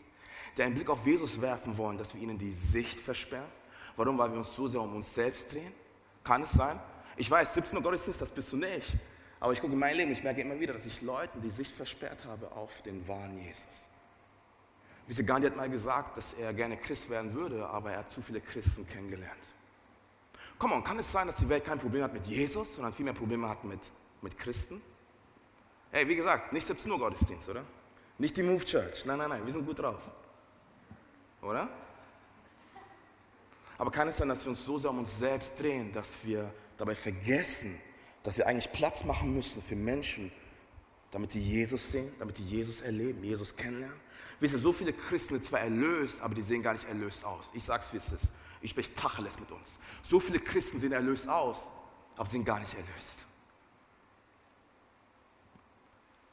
[0.57, 3.47] die einen Blick auf Jesus werfen wollen, dass wir ihnen die Sicht versperren?
[3.95, 4.17] Warum?
[4.17, 5.73] Weil wir uns so sehr um uns selbst drehen?
[6.23, 6.79] Kann es sein?
[7.17, 8.88] Ich weiß, 17 Uhr Gottesdienst, das bist du nicht.
[9.39, 11.73] Aber ich gucke in mein Leben, ich merke immer wieder, dass ich Leuten die Sicht
[11.73, 13.89] versperrt habe auf den wahren Jesus.
[15.08, 18.21] Wisst Gandhi hat mal gesagt, dass er gerne Christ werden würde, aber er hat zu
[18.21, 19.39] viele Christen kennengelernt.
[20.60, 23.06] Komm on, kann es sein, dass die Welt kein Problem hat mit Jesus, sondern viel
[23.06, 23.80] mehr Probleme hat mit,
[24.21, 24.82] mit Christen?
[25.91, 27.63] Hey, wie gesagt, nicht 17 Uhr Gottesdienst, oder?
[28.17, 29.06] Nicht die Move Church.
[29.06, 30.12] Nein, nein, nein, wir sind gut drauf.
[31.41, 31.69] Oder?
[33.78, 36.54] Aber kann es sein, dass wir uns so sehr um uns selbst drehen, dass wir
[36.78, 37.80] dabei vergessen,
[38.23, 40.32] dass wir eigentlich Platz machen müssen für Menschen,
[41.12, 43.99] damit sie Jesus sehen, damit sie Jesus erleben, Jesus kennenlernen?
[44.39, 47.49] Wisst ihr, so viele Christen sind zwar erlöst, aber die sehen gar nicht erlöst aus.
[47.53, 48.27] Ich sag's, wie es ist.
[48.62, 49.79] Ich spreche Tacheles mit uns.
[50.03, 51.67] So viele Christen sehen erlöst aus,
[52.15, 53.25] aber sind gar nicht erlöst.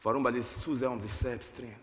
[0.03, 0.23] Warum?
[0.23, 1.75] Weil die es zu sehr um sich selbst drehen.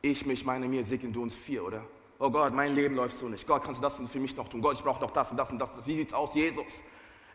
[0.00, 1.84] Ich, mich, meine, mir, segnen du uns vier, oder?
[2.18, 3.46] Oh Gott, mein Leben läuft so nicht.
[3.46, 4.62] Gott, kannst du das für mich noch tun?
[4.62, 5.86] Gott, ich brauche noch das und das und das.
[5.86, 6.82] Wie sieht's aus, Jesus?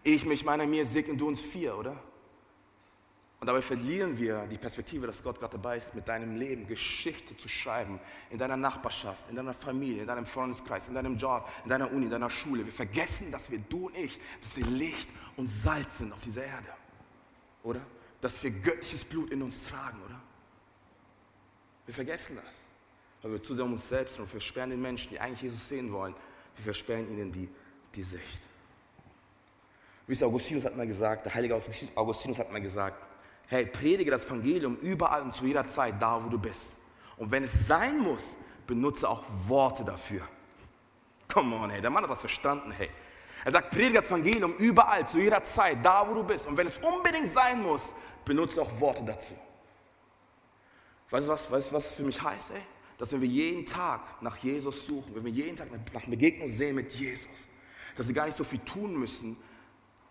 [0.04, 2.02] Ich, mich, meine, mir, segnen du uns vier, oder?
[3.40, 7.36] Und dabei verlieren wir die Perspektive, dass Gott gerade dabei ist, mit deinem Leben Geschichte
[7.36, 11.70] zu schreiben, in deiner Nachbarschaft, in deiner Familie, in deinem Freundeskreis, in deinem Job, in
[11.70, 12.66] deiner Uni, in deiner Schule.
[12.66, 16.46] Wir vergessen, dass wir, du und ich, dass wir Licht und Salz sind auf dieser
[16.46, 16.70] Erde.
[17.64, 17.82] Oder?
[18.22, 20.22] dass wir göttliches Blut in uns tragen, oder?
[21.86, 22.56] Wir vergessen das,
[23.22, 25.92] weil wir zu um uns selbst und wir versperren den Menschen, die eigentlich Jesus sehen
[25.92, 26.14] wollen,
[26.56, 27.50] wir versperren ihnen die,
[27.96, 28.42] die Sicht.
[30.12, 31.58] Wie Augustinus hat mal gesagt, der heilige
[31.96, 33.08] Augustinus hat mal gesagt,
[33.48, 36.74] hey, predige das Evangelium überall und zu jeder Zeit, da wo du bist.
[37.16, 38.36] Und wenn es sein muss,
[38.68, 40.28] benutze auch Worte dafür.
[41.32, 42.90] Come on, hey, der Mann hat das verstanden, hey.
[43.46, 46.46] Er sagt, predige das Evangelium überall, zu jeder Zeit, da wo du bist.
[46.46, 47.94] Und wenn es unbedingt sein muss,
[48.26, 49.34] benutze auch Worte dazu.
[51.10, 52.62] Weißt du, was, weißt was für mich heißt, ey?
[52.98, 56.76] Dass wenn wir jeden Tag nach Jesus suchen, wenn wir jeden Tag nach Begegnung sehen
[56.76, 57.48] mit Jesus,
[57.96, 59.38] dass wir gar nicht so viel tun müssen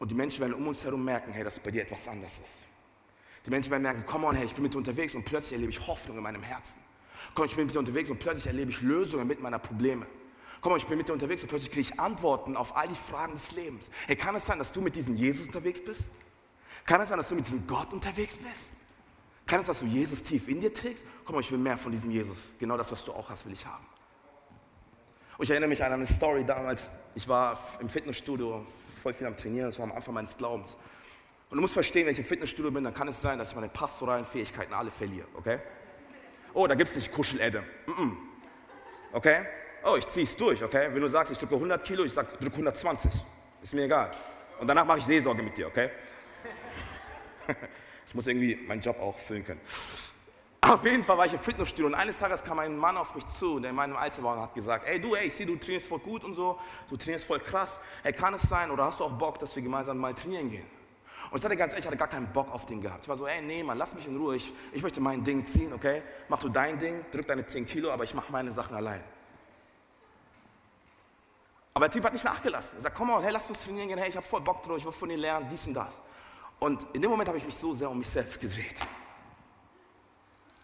[0.00, 2.66] und die Menschen werden um uns herum merken, hey, dass bei dir etwas anders ist.
[3.46, 5.70] Die Menschen werden merken, komm on, hey, ich bin mit dir unterwegs und plötzlich erlebe
[5.70, 6.76] ich Hoffnung in meinem Herzen.
[7.34, 10.06] Komm, ich bin mit dir unterwegs und plötzlich erlebe ich Lösungen mit meiner Probleme.
[10.62, 13.32] Komm, ich bin mit dir unterwegs und plötzlich kriege ich Antworten auf all die Fragen
[13.32, 13.90] des Lebens.
[14.06, 16.04] Hey, kann es sein, dass du mit diesem Jesus unterwegs bist?
[16.86, 18.70] Kann es sein, dass du mit diesem Gott unterwegs bist?
[19.46, 21.04] Kann es sein, dass du Jesus tief in dir trägst?
[21.26, 22.54] Komm, ich will mehr von diesem Jesus.
[22.58, 23.84] Genau das, was du auch hast, will ich haben.
[25.36, 26.88] Und ich erinnere mich an eine Story damals.
[27.14, 28.66] Ich war im Fitnessstudio,
[29.00, 30.76] voll viel am Trainieren, das war am Anfang meines Glaubens.
[31.48, 33.54] Und du musst verstehen, wenn ich im Fitnessstudio bin, dann kann es sein, dass ich
[33.56, 35.58] meine pastoralen Fähigkeiten alle verliere, okay?
[36.54, 37.64] Oh, da gibt es nicht Kuschel-Adam.
[37.86, 38.12] Mm -mm.
[39.12, 39.46] Okay?
[39.82, 40.88] Oh, ich ziehe es durch, okay?
[40.92, 43.10] Wenn du sagst, ich drücke 100 Kilo, ich sage, drücke 120.
[43.62, 44.10] Ist mir egal.
[44.60, 45.90] Und danach mache ich Seelsorge mit dir, okay?
[48.06, 49.60] ich muss irgendwie meinen Job auch füllen können.
[50.62, 53.26] Auf jeden Fall war ich im Fitnessstudio und eines Tages kam ein Mann auf mich
[53.26, 55.56] zu, der in meinem Alter war und hat gesagt, ey du, ey, ich sehe, du
[55.56, 57.80] trainierst voll gut und so, du trainierst voll krass.
[58.02, 60.66] Ey, kann es sein oder hast du auch Bock, dass wir gemeinsam mal trainieren gehen?
[61.30, 63.04] Und ich sagte ganz ehrlich, ich hatte gar keinen Bock auf den gehabt.
[63.04, 65.46] Ich war so, ey, nee, Mann, lass mich in Ruhe, ich, ich möchte mein Ding
[65.46, 66.02] ziehen, okay?
[66.28, 69.02] Mach du dein Ding, drück deine 10 Kilo, aber ich mache meine Sachen allein.
[71.72, 72.76] Aber der Typ hat nicht nachgelassen.
[72.76, 74.76] Er sagt, komm mal, hey, lass uns trainieren gehen, hey, ich habe voll Bock drauf,
[74.76, 76.00] ich will von dir lernen, dies und das.
[76.58, 78.76] Und in dem Moment habe ich mich so sehr um mich selbst gedreht.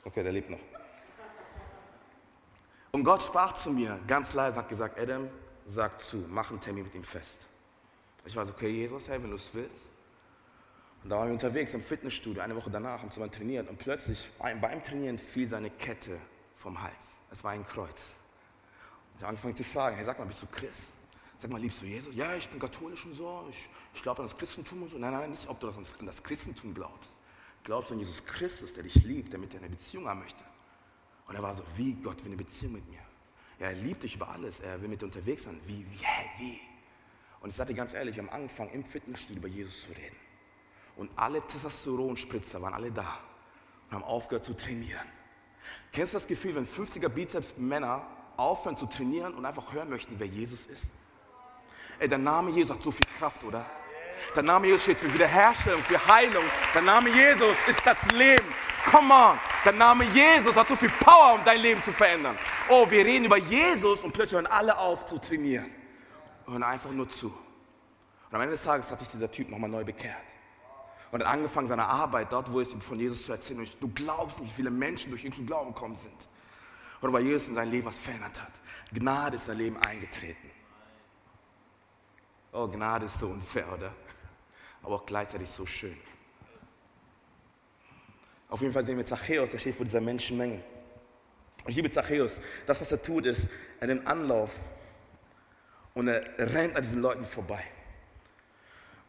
[0.06, 0.60] Okay, der lebt noch.
[2.92, 5.28] Und Gott sprach zu mir ganz leise, hat gesagt, Adam,
[5.66, 7.44] sag zu, mach einen Termin mit ihm fest.
[8.24, 9.86] Ich war so, okay, Jesus, hey, wenn du es willst.
[11.02, 14.28] Und da waren wir unterwegs im Fitnessstudio, eine Woche danach, haben zusammen trainiert und plötzlich
[14.38, 16.18] beim Trainieren fiel seine Kette
[16.54, 16.94] vom Hals.
[17.32, 18.00] Es war ein Kreuz.
[19.14, 20.84] Und er angefangen zu fragen, hey, sag mal, bist du Christ?
[21.38, 22.14] Sag mal, liebst du Jesus?
[22.14, 24.98] Ja, ich bin katholisch und so, ich, ich glaube an das Christentum und so.
[24.98, 27.16] Nein, nein, nicht, ob du an das Christentum glaubst.
[27.66, 30.44] Glaubst du an Jesus Christus, der dich liebt, der mit dir eine Beziehung haben möchte?
[31.26, 33.00] Und er war so, wie Gott will eine Beziehung mit mir?
[33.58, 35.58] Ja, er liebt dich über alles, er will mit dir unterwegs sein.
[35.66, 36.60] Wie, wie, hä, wie?
[37.40, 40.14] Und ich dir ganz ehrlich, haben angefangen, im Fitnessstudio über Jesus zu reden.
[40.94, 43.18] Und alle Testosteronspritzer waren alle da
[43.88, 45.06] und haben aufgehört zu trainieren.
[45.92, 50.28] Kennst du das Gefühl, wenn 50er Bizeps-Männer aufhören zu trainieren und einfach hören möchten, wer
[50.28, 50.84] Jesus ist?
[51.98, 53.66] Ey, der Name Jesus hat so viel Kraft, oder?
[54.34, 56.44] Der Name Jesus steht für Wiederherstellung, für Heilung.
[56.74, 58.46] Der Name Jesus ist das Leben.
[58.90, 59.38] Come on.
[59.64, 62.38] Der Name Jesus hat so viel Power, um dein Leben zu verändern.
[62.68, 65.70] Oh, wir reden über Jesus und plötzlich hören alle auf zu trainieren.
[66.46, 67.26] Und hören einfach nur zu.
[67.26, 70.16] Und am Ende des Tages hat sich dieser Typ nochmal neu bekehrt
[71.10, 73.60] und hat angefangen, seine Arbeit dort, wo es ihm von Jesus zu erzählen.
[73.60, 76.28] Und du glaubst nicht, wie viele Menschen durch ihn zum Glauben gekommen sind.
[77.00, 78.52] Oder weil Jesus in sein Leben was verändert hat.
[78.92, 80.50] Gnade ist in sein Leben eingetreten.
[82.58, 83.92] Oh, Gnade ist so unfair, oder?
[84.82, 85.96] Aber auch gleichzeitig so schön.
[88.48, 90.64] Auf jeden Fall sehen wir Zachäus, der steht vor dieser Menschenmenge.
[91.64, 92.40] Und ich liebe Zachäus.
[92.64, 93.46] Das, was er tut, ist,
[93.78, 94.52] er nimmt Anlauf
[95.92, 97.62] und er rennt an diesen Leuten vorbei.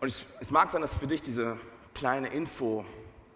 [0.01, 1.57] Und ich, es mag sein, dass für dich diese
[1.93, 2.83] kleine Info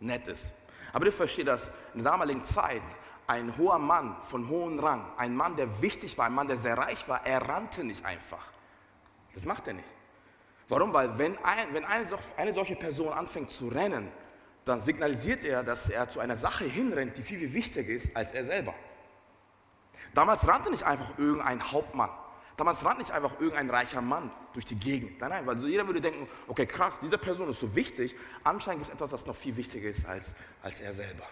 [0.01, 0.51] nett ist.
[0.91, 2.81] Aber du verstehst, dass in der damaligen Zeit
[3.27, 6.77] ein hoher Mann von hohem Rang, ein Mann, der wichtig war, ein Mann, der sehr
[6.77, 8.45] reich war, er rannte nicht einfach.
[9.33, 9.87] Das macht er nicht.
[10.71, 10.93] Warum?
[10.93, 12.05] Weil wenn, ein, wenn eine,
[12.37, 14.09] eine solche Person anfängt zu rennen,
[14.63, 18.31] dann signalisiert er, dass er zu einer Sache hinrennt, die viel, viel wichtiger ist als
[18.31, 18.73] er selber.
[20.13, 22.09] Damals rannte nicht einfach irgendein Hauptmann.
[22.55, 25.19] Damals rannte nicht einfach irgendein reicher Mann durch die Gegend.
[25.19, 28.15] Nein, nein, weil jeder würde denken, okay, krass, diese Person ist so wichtig.
[28.45, 31.25] Anscheinend gibt es etwas, das noch viel wichtiger ist als, als er selber.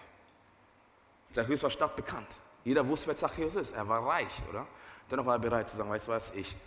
[1.32, 2.28] Zachäus war stadtbekannt.
[2.66, 3.74] Jeder wusste, wer Zachäus ist.
[3.74, 4.68] Er war reich, oder?
[5.10, 6.58] Dennoch war er bereit zu sagen, weißt du was, ich,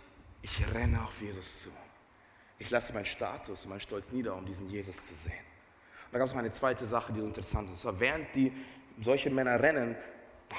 [0.41, 1.69] ich renne auf Jesus zu.
[2.59, 5.33] Ich lasse meinen Status meinen Stolz nieder, um diesen Jesus zu sehen.
[6.05, 7.83] Und da gab es noch eine zweite Sache, die so interessant ist.
[7.85, 8.53] War, während die
[9.01, 9.95] solche Männer rennen,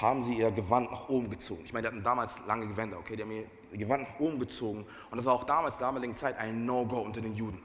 [0.01, 1.63] haben sie ihr Gewand nach oben gezogen.
[1.65, 3.17] Ich meine, die hatten damals lange Gewänder, okay?
[3.17, 3.47] Die haben ihr
[3.79, 4.87] Gewand nach oben gezogen.
[5.11, 7.63] Und das war auch damals, damaligen Zeit, ein No-Go unter den Juden.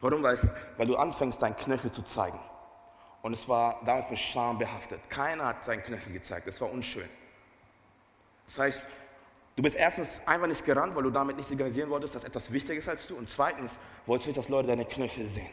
[0.00, 0.22] Warum?
[0.22, 2.38] Weil, es, weil du anfängst, deinen Knöchel zu zeigen.
[3.22, 5.08] Und es war damals mit Scham behaftet.
[5.08, 6.46] Keiner hat seinen Knöchel gezeigt.
[6.46, 7.08] Das war unschön.
[8.46, 8.84] Das heißt,
[9.56, 12.78] du bist erstens einfach nicht gerannt, weil du damit nicht signalisieren wolltest, dass etwas wichtiger
[12.78, 13.16] ist als du.
[13.16, 15.50] Und zweitens wolltest du nicht, dass Leute deine Knöchel sehen.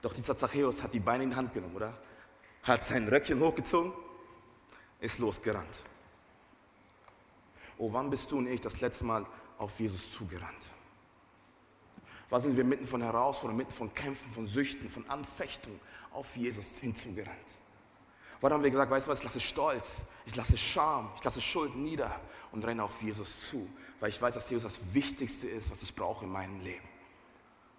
[0.00, 1.94] Doch dieser Zachäus hat die Beine in die Hand genommen, oder?
[2.64, 3.92] Hat sein Röckchen hochgezogen,
[5.00, 5.74] ist losgerannt.
[7.78, 9.26] Oh, wann bist du und ich das letzte Mal
[9.58, 10.70] auf Jesus zugerannt?
[12.30, 15.78] Wann sind wir mitten von Herausforderungen, mitten von Kämpfen, von Süchten, von Anfechtungen
[16.12, 17.36] auf Jesus hinzugerannt?
[18.42, 21.40] Wann haben wir gesagt, weißt du was, ich lasse Stolz, ich lasse Scham, ich lasse
[21.40, 25.70] Schuld nieder und renne auf Jesus zu, weil ich weiß, dass Jesus das Wichtigste ist,
[25.70, 26.88] was ich brauche in meinem Leben.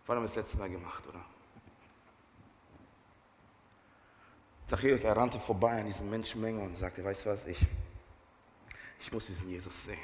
[0.05, 1.23] Wann haben wir das letzte Mal gemacht, oder?
[4.65, 7.59] Zachäus, er rannte vorbei an diesen Menschenmenge und sagte, weißt du was, ich,
[9.01, 9.99] ich muss diesen Jesus sehen.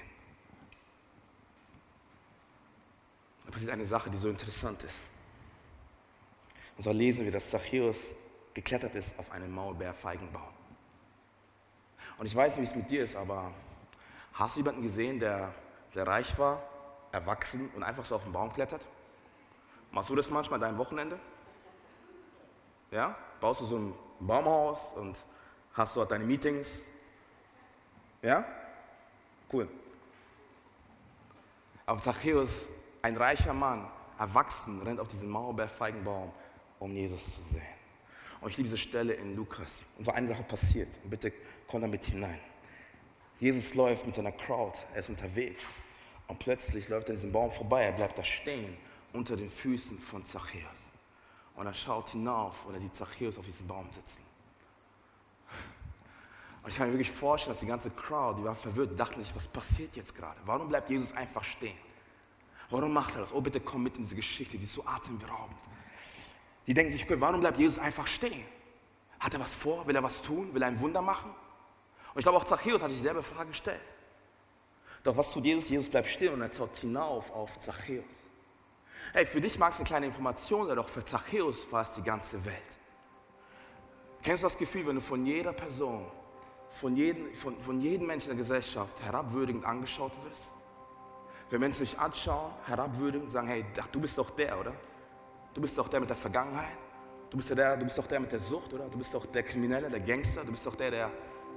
[3.46, 5.08] Da passiert eine Sache, die so interessant ist.
[6.76, 8.08] Und zwar lesen wir, dass Zachäus
[8.60, 10.54] geklettert ist auf einen Maulbeerfeigenbaum.
[12.18, 13.52] Und ich weiß nicht, wie es mit dir ist, aber
[14.34, 15.54] hast du jemanden gesehen, der
[15.92, 16.62] sehr reich war,
[17.14, 18.86] erwachsen und einfach so auf den Baum klettert?
[19.92, 21.18] Machst du das manchmal dein Wochenende?
[22.92, 23.16] Ja?
[23.40, 25.18] Baust du so ein Baumhaus und
[25.74, 26.82] hast dort deine Meetings?
[28.22, 28.44] Ja?
[29.52, 29.70] Cool.
[31.86, 32.66] Aber Zachäus,
[33.02, 36.32] ein reicher Mann, erwachsen, rennt auf diesen Mauerbergfeigenbaum,
[36.80, 37.79] um Jesus zu sehen.
[38.42, 39.84] Und ich liebe diese Stelle in Lukas.
[39.98, 40.90] Und so eine Sache passiert.
[41.04, 41.34] Und bitte
[41.68, 42.40] komm damit hinein.
[43.40, 45.64] Jesus läuft mit seiner Crowd, er ist unterwegs.
[46.28, 48.78] Und plötzlich läuft er an diesem Baum vorbei, er bleibt da stehen,
[49.14, 50.92] unter den Füßen von Zachäus.
[51.56, 54.22] Und er schaut hinauf und er sieht Zachäus auf diesem Baum sitzen.
[56.62, 59.36] Und ich kann mir wirklich vorstellen, dass die ganze Crowd, die war verwirrt, dachte sich,
[59.36, 60.40] was passiert jetzt gerade?
[60.46, 61.78] Warum bleibt Jesus einfach stehen?
[62.70, 63.34] Warum macht er das?
[63.34, 65.58] Oh, bitte komm mit in diese Geschichte, die ist so atemberaubend.
[66.70, 68.46] Die denken sich, warum bleibt Jesus einfach stehen?
[69.20, 69.86] Hat er was vor?
[69.88, 70.54] Will er was tun?
[70.54, 71.32] Will er ein Wunder machen?
[72.14, 73.82] Und ich glaube, auch Zachäus hat sich selber Frage gestellt.
[75.04, 75.68] Doch was tut Jesus?
[75.68, 78.30] Jesus bleibt still und er schaut hinauf auf Zachäus.
[79.12, 82.04] Hey, für dich mag es eine kleine Information sein, doch für Zachäus war es die
[82.04, 82.56] ganze Welt.
[84.22, 86.06] Kennst du das Gefühl, wenn du von jeder Person
[86.72, 90.52] von jedem, von, von jedem Menschen der Gesellschaft herabwürdigend angeschaut wirst.
[91.50, 94.74] Wenn Menschen dich anschauen, herabwürdigend, sagen, hey, du bist doch der, oder?
[95.54, 96.78] Du bist doch der mit der Vergangenheit.
[97.30, 98.88] Du bist, ja der, du bist doch der mit der Sucht, oder?
[98.90, 100.44] Du bist doch der Kriminelle, der Gangster.
[100.44, 101.12] Du bist doch der, der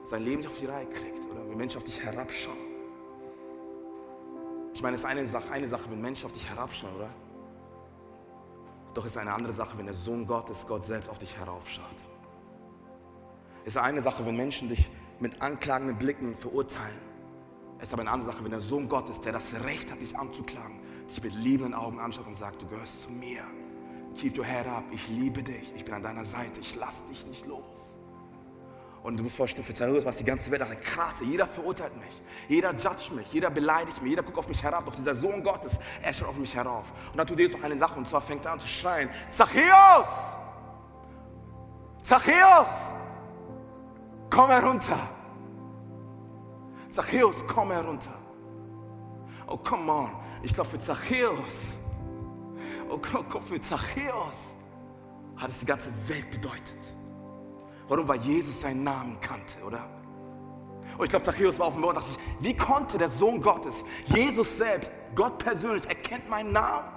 [0.05, 1.49] sein Leben nicht auf die Reihe kriegt, oder?
[1.49, 2.57] Wenn Menschen auf dich herabschauen.
[4.75, 7.11] Ich meine, es ist eine Sache, eine Sache, wenn Menschen auf dich herabschauen, oder?
[8.95, 11.85] Doch es ist eine andere Sache, wenn der Sohn Gottes, Gott selbst auf dich heraufschaut.
[13.65, 16.99] Es ist eine Sache, wenn Menschen dich mit anklagenden Blicken verurteilen.
[17.79, 20.17] Es ist aber eine andere Sache, wenn der Sohn Gottes, der das Recht hat, dich
[20.17, 23.43] anzuklagen, dich mit liebenden Augen anschaut und sagt, du gehörst zu mir.
[24.17, 27.27] Keep your head up, ich liebe dich, ich bin an deiner Seite, ich lass dich
[27.27, 27.97] nicht los.
[29.03, 32.23] Und du musst vorstellen, für Zerrührt, was die ganze Welt sagt, krass, jeder verurteilt mich,
[32.49, 35.79] jeder judgt mich, jeder beleidigt mich, jeder guckt auf mich herab, doch dieser Sohn Gottes,
[36.01, 36.93] er schaut auf mich herauf.
[37.11, 40.09] Und dann tut Jesus noch eine Sache, und zwar fängt er an zu schreien, Zachäus!
[42.03, 42.75] Zachäus!
[44.31, 45.09] Komm herunter!
[46.91, 48.19] Zachäus, komm herunter!
[49.49, 50.11] Oh, come on,
[50.43, 51.67] ich glaube für Zachäus,
[52.93, 54.55] oh Gott, für Zachäus
[55.37, 56.79] hat es die ganze Welt bedeutet.
[57.89, 58.07] Warum?
[58.07, 59.89] Weil Jesus seinen Namen kannte, oder?
[60.99, 63.41] Und ich glaube, Zachäus war auf dem Boden und dachte sich, wie konnte der Sohn
[63.41, 66.89] Gottes, Jesus selbst, Gott persönlich, erkennt meinen Namen?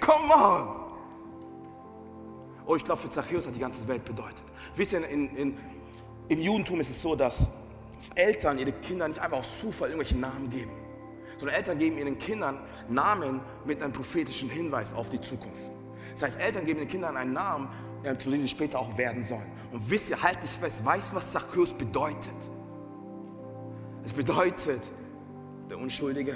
[0.00, 0.88] Come on!
[2.66, 4.42] Oh, ich glaube, für Zachäus hat die ganze Welt bedeutet.
[4.74, 5.58] Wisst ihr, in, in,
[6.28, 7.46] im Judentum ist es so, dass
[8.14, 10.70] Eltern ihre Kinder nicht einfach aus Zufall irgendwelche Namen geben,
[11.38, 15.70] sondern Eltern geben ihren Kindern Namen mit einem prophetischen Hinweis auf die Zukunft.
[16.12, 17.68] Das heißt, Eltern geben den Kindern einen Namen,
[18.18, 19.46] zu denen sie später auch werden sollen.
[19.72, 22.34] Und wisst ihr, halt dich fest, weißt du, was Zachäus bedeutet?
[24.04, 24.82] Es bedeutet
[25.70, 26.34] der Unschuldige,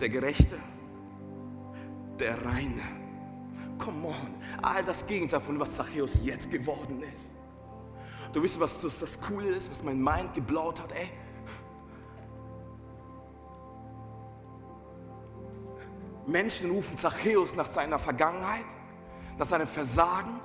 [0.00, 0.56] der Gerechte,
[2.18, 2.82] der Reine.
[3.78, 7.30] Come on, all das Gegenteil von was Zachäus jetzt geworden ist.
[8.32, 11.10] Du wisst, was das Coole ist, was mein Mind geblaut hat, ey?
[16.26, 18.66] Menschen rufen Zachäus nach seiner Vergangenheit,
[19.38, 20.40] nach seinem Versagen,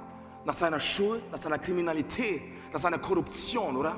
[0.45, 3.95] nach seiner Schuld, nach seiner Kriminalität, nach seiner Korruption, oder?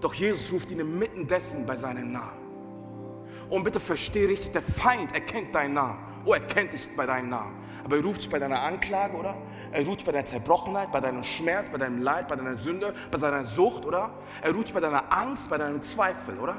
[0.00, 2.42] Doch Jesus ruft ihn inmitten dessen bei seinem Namen.
[3.50, 5.98] Und bitte verstehe richtig, der Feind erkennt deinen Namen.
[6.24, 7.56] Oh, er kennt dich bei deinem Namen.
[7.84, 9.36] Aber er ruft dich bei deiner Anklage, oder?
[9.72, 12.94] Er ruft dich bei deiner Zerbrochenheit, bei deinem Schmerz, bei deinem Leid, bei deiner Sünde,
[13.10, 14.10] bei deiner Sucht, oder?
[14.40, 16.56] Er ruft dich bei deiner Angst, bei deinem Zweifel, oder?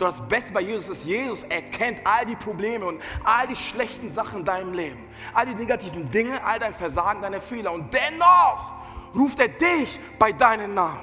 [0.00, 4.10] Doch das Beste bei Jesus ist, Jesus erkennt all die Probleme und all die schlechten
[4.10, 4.98] Sachen in deinem Leben,
[5.34, 7.70] all die negativen Dinge, all dein Versagen, deine Fehler.
[7.72, 8.76] Und dennoch
[9.14, 11.00] ruft er dich bei deinem Namen.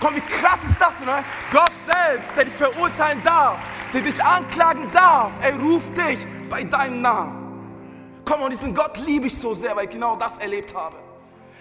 [0.00, 1.22] Komm, wie krass ist das, ne?
[1.52, 3.56] Gott selbst, der dich verurteilen darf,
[3.94, 8.22] der dich anklagen darf, er ruft dich bei deinem Namen.
[8.24, 10.96] Komm, und diesen Gott liebe ich so sehr, weil ich genau das erlebt habe.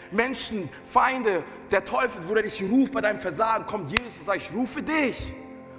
[0.10, 4.42] Menschen, Feinde, der Teufel, wo er dich ruft bei deinem Versagen, kommt Jesus und sagt,
[4.42, 5.36] ich rufe dich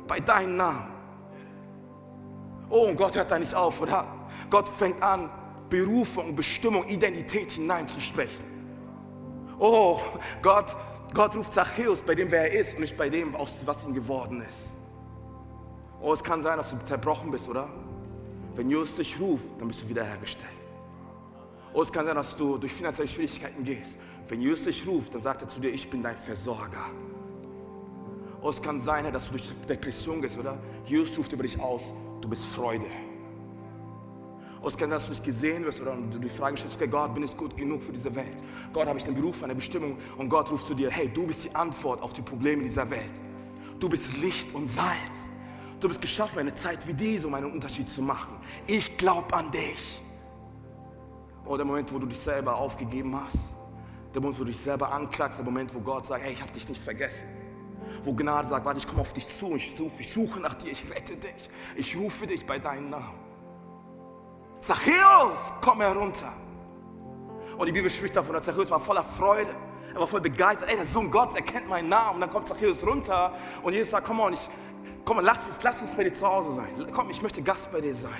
[0.06, 0.92] bei deinem Namen.
[2.70, 4.06] Oh, und Gott hört da nicht auf, oder?
[4.48, 5.30] Gott fängt an,
[5.68, 8.44] Berufung, Bestimmung, Identität hineinzusprechen.
[9.58, 10.00] Oh,
[10.42, 10.76] Gott,
[11.14, 14.40] Gott ruft Zachäus bei dem, wer er ist und nicht bei dem, was ihm geworden
[14.40, 14.70] ist.
[16.00, 17.68] Oh, es kann sein, dass du zerbrochen bist, oder?
[18.54, 20.50] Wenn Jesus dich ruft, dann bist du wiederhergestellt.
[21.72, 23.98] Oh, es kann sein, dass du durch finanzielle Schwierigkeiten gehst.
[24.28, 26.86] Wenn Jesus dich ruft, dann sagt er zu dir, ich bin dein Versorger.
[28.42, 30.58] Oh, es kann sein, dass du durch Depression gehst, oder?
[30.84, 32.86] Jesus ruft über dich aus, du bist Freude.
[34.60, 35.96] Oh, es kann sein, dass du nicht gesehen wirst, oder?
[36.10, 38.36] Du die Frage stellst, okay, Gott, bin ich gut genug für diese Welt?
[38.72, 39.96] Gott, habe ich einen Beruf, eine Bestimmung?
[40.18, 43.12] Und Gott ruft zu dir, hey, du bist die Antwort auf die Probleme dieser Welt.
[43.78, 44.96] Du bist Licht und Salz.
[45.78, 48.36] Du bist geschaffen, eine Zeit wie diese, um einen Unterschied zu machen.
[48.66, 50.02] Ich glaube an dich.
[51.44, 53.38] Oh, der Moment, wo du dich selber aufgegeben hast.
[54.14, 55.38] Der Moment, wo du dich selber anklagst.
[55.38, 57.41] Der Moment, wo Gott sagt, hey, ich habe dich nicht vergessen
[58.04, 60.72] wo Gnade sagt, warte, ich komme auf dich zu, ich suche, ich suche nach dir,
[60.72, 63.18] ich rette dich, ich rufe dich bei deinem Namen.
[64.60, 66.32] Zachäus, komm herunter.
[67.58, 69.50] Und die Bibel spricht davon, dass Zachäus war voller Freude,
[69.94, 72.14] er war voll begeistert, ey, der Sohn Gottes erkennt meinen Namen.
[72.14, 74.48] Und dann kommt Zachäus runter und Jesus sagt, komm mal, ich,
[75.04, 76.68] komm mal, lass uns, lass uns bei dir zu Hause sein.
[76.92, 78.10] Komm, ich möchte Gast bei dir sein.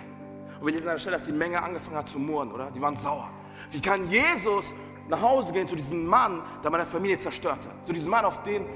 [0.60, 2.70] Und wir lesen an der Stelle, dass die Menge angefangen hat zu murren, oder?
[2.70, 3.30] Die waren sauer.
[3.70, 4.74] Wie kann Jesus
[5.08, 7.86] nach Hause gehen zu diesem Mann, der meine Familie zerstört hat?
[7.86, 8.66] Zu diesem Mann, auf den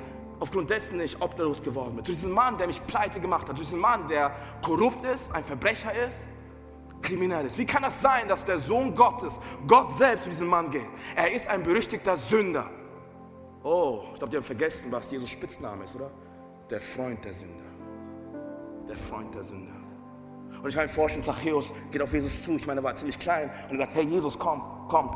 [0.41, 2.05] aufgrund dessen ich obdachlos geworden bin.
[2.05, 3.57] Zu diesem Mann, der mich pleite gemacht hat.
[3.57, 6.17] Zu diesem Mann, der korrupt ist, ein Verbrecher ist,
[7.03, 7.59] kriminell ist.
[7.59, 10.89] Wie kann das sein, dass der Sohn Gottes, Gott selbst zu diesem Mann geht?
[11.15, 12.71] Er ist ein berüchtigter Sünder.
[13.63, 16.11] Oh, ich glaube, die haben vergessen, was Jesus Spitzname ist, oder?
[16.71, 17.65] Der Freund der Sünder.
[18.89, 19.73] Der Freund der Sünder.
[20.63, 22.57] Und ich kann mir vorstellen, Zachäus geht auf Jesus zu.
[22.57, 23.51] Ich meine, er war ziemlich klein.
[23.69, 25.11] Und er sagt, hey Jesus, komm, komm,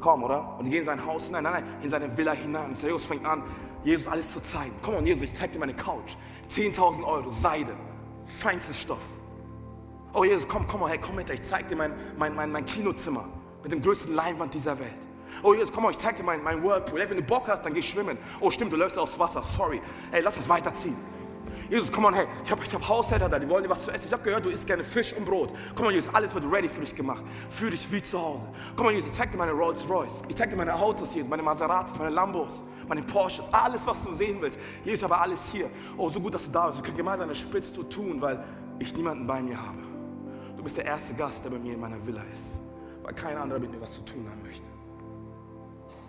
[0.00, 0.56] komm, oder?
[0.58, 2.70] Und die gehen in sein Haus hinein, nein, nein, in seine Villa hinein.
[2.70, 3.42] Und Zachäus fängt an,
[3.82, 4.74] Jesus alles zu zeigen.
[4.82, 6.16] Komm Jesus, ich zeig dir meine Couch.
[6.54, 7.74] 10.000 Euro, Seide,
[8.26, 9.02] feinstes Stoff.
[10.12, 12.64] Oh Jesus, komm, komm mal, hey, komm mit, ich zeig dir mein, mein, mein, mein
[12.64, 13.28] Kinozimmer
[13.62, 14.90] mit dem größten Leinwand dieser Welt.
[15.42, 17.00] Oh Jesus, komm mal, ich zeig dir meinen mein Whirlpool.
[17.00, 18.16] Hey, wenn du Bock hast, dann geh schwimmen.
[18.40, 19.80] Oh stimmt, du läufst aufs Wasser, sorry.
[20.10, 20.96] Hey, lass uns weiterziehen.
[21.68, 23.90] Jesus, komm mal, hey, ich habe ich hab Haushälter da, die wollen dir was zu
[23.90, 24.06] essen.
[24.06, 25.52] Ich habe gehört, du isst gerne Fisch und Brot.
[25.74, 27.24] Komm mal, Jesus, alles wird ready für dich gemacht.
[27.48, 28.46] Fühl dich wie zu Hause.
[28.76, 30.22] Komm mal, Jesus, ich zeig dir meine Rolls Royce.
[30.28, 33.46] Ich zeig dir meine Autos hier, meine Maseratis, meine Lambos, meine Porsches.
[33.52, 34.58] Alles, was du sehen willst.
[34.84, 35.68] Jesus, aber alles hier.
[35.96, 36.78] Oh, so gut, dass du da bist.
[36.78, 38.42] Wir können gemeinsam eine Spitze tun, weil
[38.78, 39.78] ich niemanden bei mir habe.
[40.56, 42.58] Du bist der erste Gast, der bei mir in meiner Villa ist.
[43.02, 44.66] Weil kein anderer mit mir was zu tun haben möchte.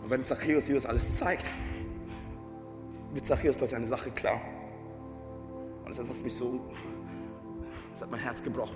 [0.03, 1.45] Und wenn Zachäus Jesus alles zeigt,
[3.13, 4.39] wird Zachäus plötzlich eine Sache klar.
[5.87, 6.59] Und das was mich so,
[7.93, 8.75] das hat mein Herz gebrochen.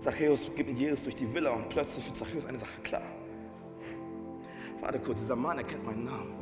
[0.00, 3.02] Zachäus geht mit Jesus durch die Villa und plötzlich wird Zachäus eine Sache klar.
[4.80, 6.32] Warte kurz, dieser Mann erkennt meinen Namen.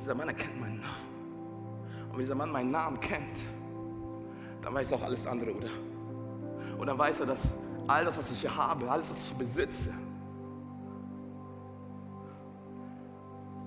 [0.00, 2.04] Dieser Mann erkennt meinen Namen.
[2.04, 3.36] Und wenn dieser Mann meinen Namen kennt,
[4.60, 5.70] dann weiß er auch alles andere, oder?
[6.78, 7.48] Und dann weiß er, dass
[7.88, 9.92] all das, was ich hier habe, alles, was ich besitze,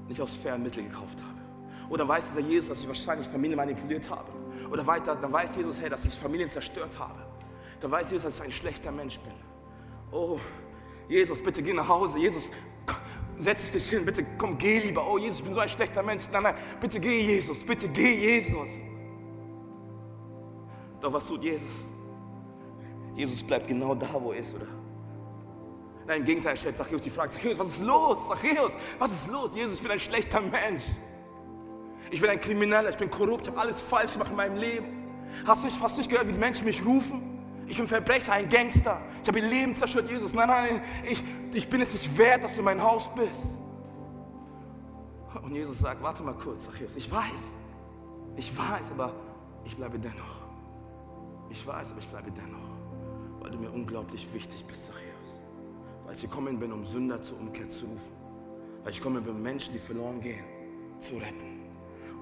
[0.08, 1.45] nicht aus fairen Mitteln gekauft habe.
[1.90, 4.32] Oder weiß dieser Jesus, dass ich wahrscheinlich Familie manipuliert habe.
[4.72, 7.20] Oder weiter, dann weiß Jesus, hey, dass ich Familien zerstört habe.
[7.80, 9.34] Dann weiß Jesus, dass ich ein schlechter Mensch bin.
[10.12, 10.40] Oh,
[11.08, 12.20] Jesus, bitte geh nach Hause.
[12.20, 12.50] Jesus,
[13.38, 14.06] setz dich hin.
[14.06, 15.06] Bitte komm, geh lieber.
[15.08, 16.24] Oh, Jesus, ich bin so ein schlechter Mensch.
[16.32, 17.64] Nein, nein, bitte geh, Jesus.
[17.64, 18.70] Bitte geh, Jesus.
[21.00, 21.86] Doch was tut Jesus?
[23.16, 24.68] Jesus bleibt genau da, wo er ist, oder?
[26.08, 28.28] Nein, im Gegenteil stellt Zachäus die Frage, Zachäus, was ist los?
[28.28, 29.56] Zachäus, was ist los?
[29.56, 30.84] Jesus, ich bin ein schlechter Mensch.
[32.12, 34.88] Ich bin ein Krimineller, ich bin korrupt, ich habe alles falsch gemacht in meinem Leben.
[35.46, 37.36] Hast du nicht, fast nicht gehört, wie die Menschen mich rufen?
[37.68, 39.02] Ich bin Verbrecher, ein Gangster.
[39.22, 40.34] Ich habe ihr Leben zerstört, Jesus.
[40.34, 43.60] Nein, nein, ich, ich bin es nicht wert, dass du in mein Haus bist.
[45.42, 47.54] Und Jesus sagt, warte mal kurz, Zachäus, ich weiß.
[48.38, 49.14] Ich weiß, aber
[49.64, 50.42] ich bleibe dennoch.
[51.50, 52.60] Ich weiß, aber ich bleibe dennoch.
[53.40, 55.02] Weil du mir unglaublich wichtig bist, Zachäus.
[56.06, 58.14] Weil ich gekommen bin, um Sünder zur Umkehr zu rufen.
[58.84, 60.44] Weil ich gekommen bin, um Menschen, die verloren gehen,
[61.00, 61.55] zu retten.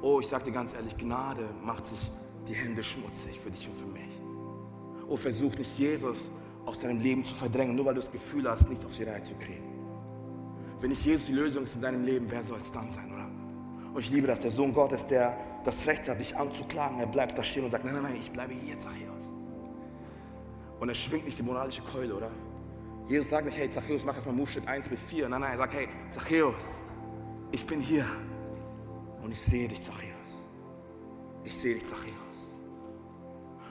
[0.04, 2.10] Oh, ich sage dir ganz ehrlich, Gnade macht sich
[2.46, 4.20] die Hände schmutzig für dich und für mich.
[5.08, 6.30] Oh, versuch nicht Jesus
[6.66, 9.24] aus deinem Leben zu verdrängen, nur weil du das Gefühl hast, nichts auf die Reihe
[9.24, 9.64] zu kriegen.
[10.82, 13.30] Wenn nicht Jesus die Lösung ist in deinem Leben, wer soll es dann sein, oder?
[13.94, 17.38] Und ich liebe das, der Sohn Gottes, der das Recht hat, dich anzuklagen, er bleibt
[17.38, 19.24] da stehen und sagt, nein, nein, nein, ich bleibe hier, Zachäus.
[20.82, 22.30] Und er schwingt nicht die moralische Keule, oder?
[23.08, 25.30] Jesus sagt nicht, hey, Zachäus, mach erstmal Move Schritt 1 bis 4.
[25.30, 26.62] Nein, nein, er sagt, hey, Zachäus,
[27.54, 28.06] ich bin hier.
[29.24, 30.02] Und ich sehe dich, Zachäus.
[31.46, 32.58] Ich sehe dich, Zachäus.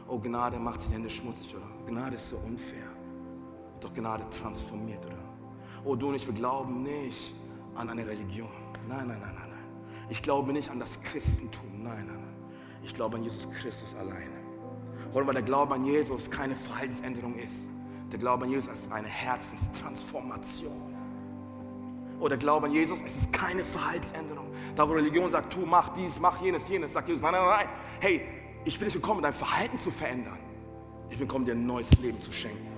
[0.08, 1.66] Oh, Gnade macht sich Hände schmutzig, oder?
[1.86, 2.88] Gnade ist so unfair.
[3.80, 5.18] Doch Gnade transformiert, oder?
[5.84, 7.32] Oh, du und ich, wir glauben nicht
[7.74, 8.48] an eine Religion.
[8.88, 10.06] Nein, nein, nein, nein, nein.
[10.08, 11.82] Ich glaube nicht an das Christentum.
[11.82, 12.34] Nein, nein, nein.
[12.82, 14.42] Ich glaube an Jesus Christus alleine.
[15.12, 17.68] Oder weil der Glaube an Jesus keine Verhaltensänderung ist.
[18.10, 20.91] Der Glaube an Jesus ist eine Herzenstransformation
[22.22, 24.46] oder Glaube an Jesus, es ist keine Verhaltensänderung.
[24.76, 27.68] Da, wo Religion sagt, tu, mach dies, mach jenes, jenes, sagt Jesus, nein, nein, nein.
[27.98, 28.22] Hey,
[28.64, 30.38] ich bin nicht gekommen, dein Verhalten zu verändern.
[31.10, 32.68] Ich bin gekommen, dir ein neues Leben zu schenken.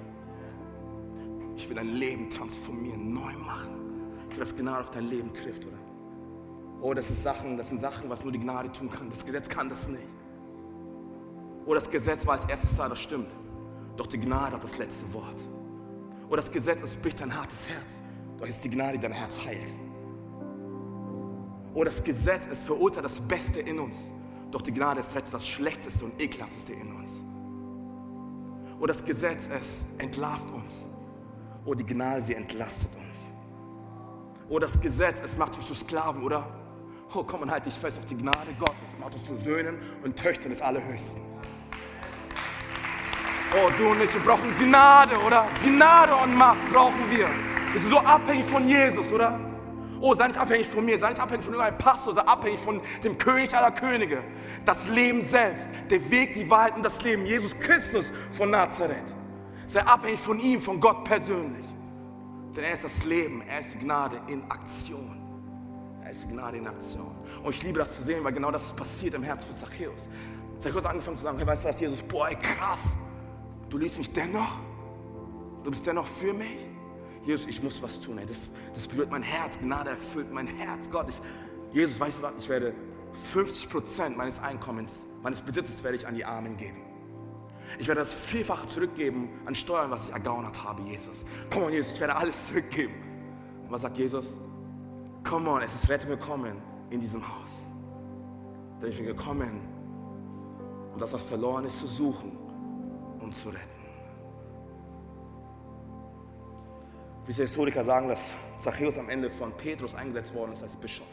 [1.56, 3.68] Ich will dein Leben transformieren, neu machen.
[4.30, 5.76] Ich will, dass Gnade auf dein Leben trifft, oder?
[6.80, 9.10] Oh, das, ist Sachen, das sind Sachen, was nur die Gnade tun kann.
[9.10, 10.08] Das Gesetz kann das nicht.
[11.66, 13.30] Oh, das Gesetz war als erstes da, das stimmt.
[13.96, 15.36] Doch die Gnade hat das letzte Wort.
[16.30, 18.03] Oh, das Gesetz ist bricht ein hartes Herz.
[18.38, 19.72] Doch ist die Gnade, die dein Herz heilt.
[21.74, 23.96] Oh, das Gesetz, es verurteilt das Beste in uns.
[24.50, 27.22] Doch die Gnade, es rettet das Schlechteste und Ekelhafteste in uns.
[28.80, 30.84] Oh, das Gesetz, es entlarvt uns.
[31.64, 33.16] Oh, die Gnade, sie entlastet uns.
[34.48, 36.46] Oh, das Gesetz, es macht uns zu Sklaven, oder?
[37.14, 40.16] Oh, komm und halt dich fest auf die Gnade Gottes, macht uns zu Söhnen und
[40.16, 41.22] Töchtern des Allerhöchsten.
[43.56, 45.46] Oh, du und ich, wir brauchen Gnade, oder?
[45.64, 47.28] Gnade und Macht brauchen wir.
[47.80, 49.38] Sind so abhängig von Jesus, oder?
[50.00, 52.80] Oh, sei nicht abhängig von mir, sei nicht abhängig von irgendeinem Pastor, sei abhängig von
[53.02, 54.22] dem König aller Könige.
[54.64, 59.14] Das Leben selbst, der Weg, die Wahrheit und das Leben, Jesus Christus von Nazareth.
[59.66, 61.64] Sei abhängig von ihm, von Gott persönlich.
[62.54, 65.16] Denn er ist das Leben, er ist die Gnade in Aktion.
[66.04, 67.10] Er ist die Gnade in Aktion.
[67.42, 70.08] Und ich liebe das zu sehen, weil genau das ist passiert im Herz von Zachäus.
[70.58, 72.90] Zachäus hat angefangen zu sagen, hey, weißt du was, Jesus, boah, ey, krass,
[73.70, 74.58] du liebst mich dennoch?
[75.64, 76.73] Du bist dennoch für mich?
[77.24, 78.18] Jesus, ich muss was tun.
[78.26, 78.40] Das,
[78.74, 79.58] das berührt mein Herz.
[79.58, 80.90] Gnade erfüllt mein Herz.
[80.90, 81.20] Gott, ich,
[81.72, 82.32] Jesus, weißt du was?
[82.38, 82.74] Ich werde
[83.32, 86.82] 50 Prozent meines Einkommens, meines Besitzes werde ich an die Armen geben.
[87.78, 91.24] Ich werde das Vielfache zurückgeben an Steuern, was ich ergaunert habe, Jesus.
[91.50, 92.94] Komm on, Jesus, ich werde alles zurückgeben.
[93.64, 94.36] Und was sagt Jesus?
[95.24, 96.56] Komm on, es ist Rettung gekommen
[96.90, 97.50] in diesem Haus.
[98.80, 99.60] Denn ich bin gekommen,
[100.92, 102.36] um das, was verloren ist, zu suchen
[103.20, 103.83] und zu retten.
[107.26, 111.06] Wie Historiker sagen, dass Zachäus am Ende von Petrus eingesetzt worden ist als Bischof.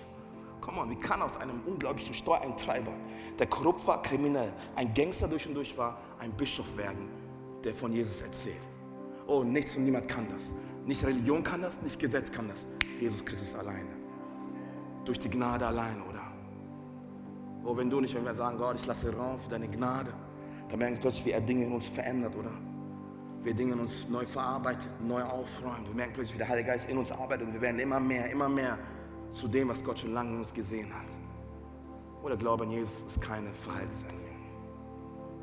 [0.59, 2.91] Komm mal, wie kann aus einem unglaublichen Steuereintreiber,
[3.39, 7.07] der korrupt war, kriminell, ein Gangster durch und durch war, ein Bischof werden,
[7.63, 8.61] der von Jesus erzählt?
[9.25, 10.51] Oh, nichts und niemand kann das.
[10.85, 12.67] Nicht Religion kann das, nicht Gesetz kann das.
[12.99, 13.89] Jesus Christus alleine.
[15.05, 16.27] Durch die Gnade alleine, oder?
[17.63, 20.13] Oh, wenn du nicht, wir sagen, Gott, ich lasse Raum für deine Gnade,
[20.67, 22.51] dann merken wir plötzlich, wie er Dinge in uns verändert, oder?
[23.43, 25.87] Wir Dinge in uns neu verarbeitet, neu aufräumen.
[25.87, 28.29] Wir merken plötzlich, wie der Heilige Geist in uns arbeitet und wir werden immer mehr,
[28.29, 28.77] immer mehr
[29.31, 31.07] zu dem, was Gott schon lange in uns gesehen hat.
[32.23, 34.21] Oder Glaube an Jesus ist keine Verhaltensänderung.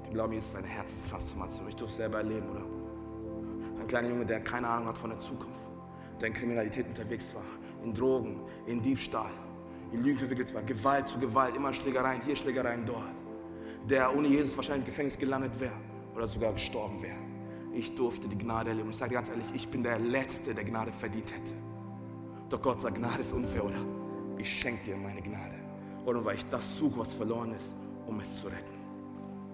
[0.04, 1.68] Der Glaube an Jesus ist eine Herzenstransformation.
[1.68, 2.64] Ich durfte es selber erleben, oder?
[3.80, 5.60] Ein kleiner Junge, der keine Ahnung hat von der Zukunft,
[6.20, 7.42] der in Kriminalität unterwegs war,
[7.82, 9.30] in Drogen, in Diebstahl,
[9.90, 13.02] in Lügen verwickelt war, Gewalt zu Gewalt, immer Schlägereien hier, Schlägereien dort,
[13.88, 15.72] der ohne Jesus wahrscheinlich im Gefängnis gelandet wäre
[16.14, 17.27] oder sogar gestorben wäre
[17.74, 18.88] ich durfte die Gnade erleben.
[18.88, 21.52] Und ich sage ganz ehrlich, ich bin der Letzte, der Gnade verdient hätte.
[22.48, 23.78] Doch Gott sagt, Gnade ist unfair, oder?
[24.38, 25.54] Ich schenke dir meine Gnade.
[26.06, 27.74] Oder weil ich das suche, was verloren ist,
[28.06, 28.72] um es zu retten.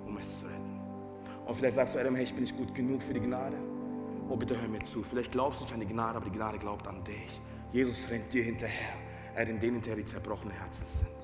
[0.07, 0.81] Um es zu retten.
[1.47, 3.57] Und vielleicht sagst du, Adam, hey, ich bin nicht gut genug für die Gnade.
[4.29, 5.03] Oh, bitte hör mir zu.
[5.03, 7.41] Vielleicht glaubst du nicht an die Gnade, aber die Gnade glaubt an dich.
[7.73, 8.95] Jesus rennt dir hinterher.
[9.35, 11.24] Er rennt denen hinterher, die zerbrochene Herzen sind.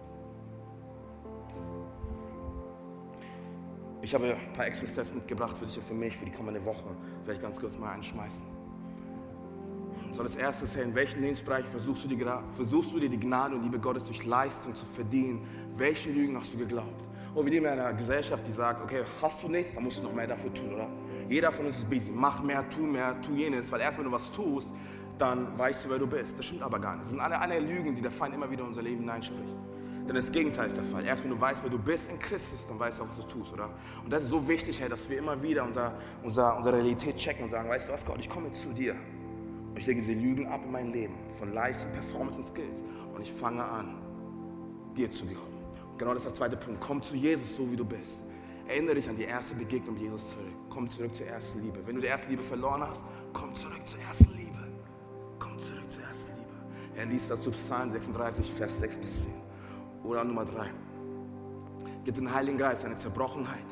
[4.03, 6.89] Ich habe ein paar Access-Tests mitgebracht für dich und für mich für die kommende Woche.
[7.25, 8.43] Vielleicht ganz kurz mal einschmeißen.
[10.13, 13.55] So, das erste ist, in welchen Lebensbereichen versuchst du, die, versuchst du dir die Gnade
[13.55, 15.47] und Liebe Gottes durch Leistung zu verdienen?
[15.77, 17.05] Welche Lügen hast du geglaubt?
[17.35, 20.03] Und wir leben in einer Gesellschaft, die sagt, okay, hast du nichts, dann musst du
[20.03, 20.89] noch mehr dafür tun, oder?
[21.29, 22.11] Jeder von uns ist busy.
[22.13, 24.71] Mach mehr, tu mehr, tu jenes, weil erst wenn du was tust,
[25.17, 26.37] dann weißt du, wer du bist.
[26.37, 27.05] Das stimmt aber gar nicht.
[27.05, 29.55] Das sind alle, alle Lügen, die der Feind immer wieder in unser Leben hineinspricht.
[30.11, 31.07] Denn das Gegenteil ist der Fall.
[31.07, 33.23] Erst wenn du weißt, wer du bist in Christus, dann weißt du auch, was du
[33.23, 33.71] tust, oder?
[34.03, 35.93] Und das ist so wichtig, hey, dass wir immer wieder unser,
[36.25, 38.97] unser, unsere Realität checken und sagen, weißt du was, Gott, ich komme zu dir.
[39.69, 42.83] Und ich lege diese Lügen ab in mein Leben, von Leistung, Performance und Skills.
[43.15, 44.03] Und ich fange an,
[44.97, 45.47] dir zu glauben.
[45.93, 46.81] Und genau das ist der zweite Punkt.
[46.81, 48.23] Komm zu Jesus, so wie du bist.
[48.67, 50.55] Erinnere dich an die erste Begegnung mit Jesus zurück.
[50.71, 51.79] Komm zurück zur ersten Liebe.
[51.87, 54.73] Wenn du die erste Liebe verloren hast, komm zurück zur ersten Liebe.
[55.39, 56.97] Komm zurück zur ersten Liebe.
[56.97, 59.50] Er liest das zu Psalm 36, Vers 6 bis 10.
[60.05, 60.71] Oder Nummer drei.
[62.05, 63.67] Gib den Heiligen Geist deine Zerbrochenheit,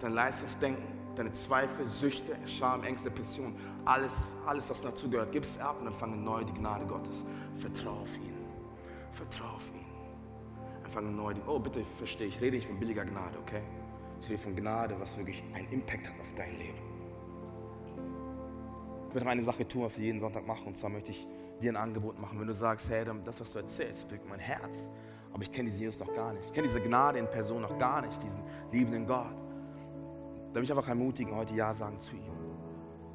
[0.00, 0.82] dein leises Denken,
[1.14, 3.54] deine Zweifel, Süchte, Scham, Ängste, Depression,
[3.84, 4.12] alles,
[4.46, 5.30] alles, was dazu gehört.
[5.32, 7.24] Gib es ab und empfange neu die Gnade Gottes.
[7.54, 8.34] Vertrau auf ihn.
[9.12, 9.86] Vertrau auf ihn.
[10.84, 11.42] Empfange neu die.
[11.46, 13.62] Oh, bitte verstehe, ich rede nicht von billiger Gnade, okay?
[14.22, 16.78] Ich rede von Gnade, was wirklich einen Impact hat auf dein Leben.
[19.08, 20.68] Ich möchte noch eine Sache tun, was wir jeden Sonntag machen.
[20.68, 21.26] Und zwar möchte ich
[21.60, 22.40] dir ein Angebot machen.
[22.40, 24.88] Wenn du sagst, hey, das, was du erzählst, bewegt mein Herz
[25.32, 26.46] aber ich kenne diesen Jesus noch gar nicht.
[26.46, 29.34] Ich kenne diese Gnade in Person noch gar nicht, diesen liebenden Gott.
[30.52, 32.32] Da will ich einfach ermutigen, heute Ja sagen zu ihm,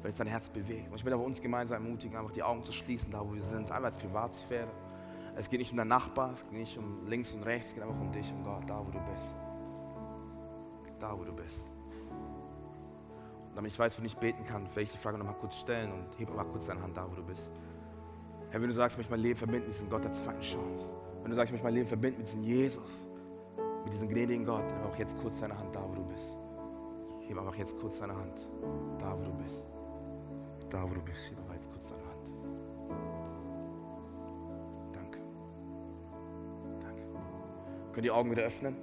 [0.02, 0.90] wenn es dein Herz bewegt.
[0.90, 3.40] Und ich will aber uns gemeinsam ermutigen, einfach die Augen zu schließen, da wo wir
[3.40, 4.68] sind, einfach als Privatsphäre.
[5.36, 7.84] Es geht nicht um deinen Nachbar, es geht nicht um links und rechts, es geht
[7.84, 9.36] einfach um dich und Gott, da wo du bist.
[10.98, 11.70] Da wo du bist.
[13.50, 15.54] Und damit ich weiß, wo ich nicht beten kann, will ich die Frage nochmal kurz
[15.54, 17.52] stellen und hebe mal kurz deine Hand da, wo du bist.
[18.50, 20.97] Herr, wenn du sagst, ich möchte mein Leben verbinden, diesen Gott der zweiten Chance.
[21.22, 23.08] Wenn du sagst, ich möchte mein Leben verbinden mit diesem Jesus,
[23.84, 26.36] mit diesem gnädigen Gott, dann auch jetzt kurz deine Hand da, wo du bist.
[27.26, 28.48] Heb einfach jetzt kurz deine Hand,
[28.98, 29.66] da, wo du bist.
[30.70, 32.32] Da, wo du bist, heb einfach jetzt kurz deine Hand.
[34.92, 35.18] Danke.
[36.80, 37.02] Danke.
[37.92, 38.76] Könnt ihr die Augen wieder öffnen?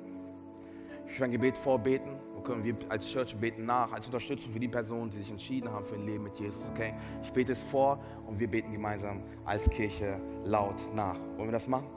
[1.07, 4.67] Ich will ein Gebet vorbeten können wir als Church beten nach, als Unterstützung für die
[4.67, 6.93] Personen, die sich entschieden haben für ein Leben mit Jesus, okay?
[7.23, 11.17] Ich bete es vor und wir beten gemeinsam als Kirche laut nach.
[11.35, 11.87] Wollen wir das machen?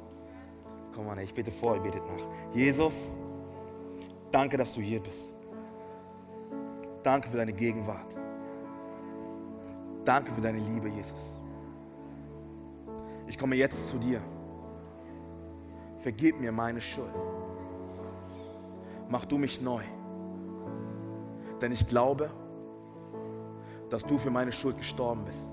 [0.99, 2.53] Komm on, ich bete vor, ihr betet nach.
[2.53, 3.15] Jesus,
[4.33, 5.33] danke, dass du hier bist.
[7.05, 8.17] Danke für deine Gegenwart.
[10.05, 11.41] Danke für deine Liebe, Jesus.
[13.29, 14.21] Ich komme jetzt zu dir.
[15.99, 17.15] Vergib mir meine Schuld.
[19.09, 19.85] Mach du mich neu.
[21.61, 22.29] Denn ich glaube,
[23.89, 25.53] dass du für meine Schuld gestorben bist.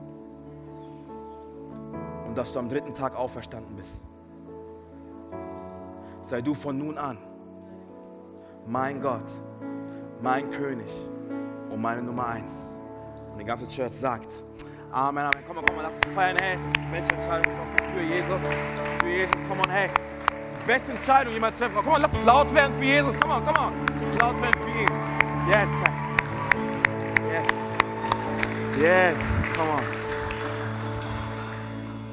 [2.25, 4.01] Und dass du am dritten Tag auferstanden bist
[6.25, 7.17] sei du von nun an
[8.67, 9.25] mein Gott,
[10.21, 10.91] mein König
[11.69, 12.51] und meine Nummer eins.
[13.31, 14.31] Und die ganze Church sagt,
[14.91, 15.43] Amen, Amen.
[15.45, 16.57] Komm mal, komm mal, lass uns feiern, hey.
[16.91, 17.53] Welche Entscheidung
[17.93, 18.41] für Jesus?
[19.01, 19.89] Für Jesus, komm on, hey.
[20.65, 21.75] Beste Entscheidung jemals treffen.
[21.75, 23.15] Komm mal, lass uns laut werden für Jesus.
[23.19, 23.71] Komm mal, komm mal.
[23.93, 24.89] Lass uns laut werden für ihn.
[25.47, 25.69] Yes,
[27.31, 27.45] Yes.
[28.79, 29.15] Yes,
[29.55, 29.83] komm on.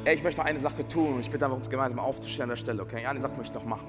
[0.04, 2.48] Ey, ich möchte noch eine Sache tun und ich bitte einfach uns gemeinsam aufzustehen an
[2.50, 3.06] der Stelle, okay?
[3.06, 3.86] Eine Sache möchte ich noch machen.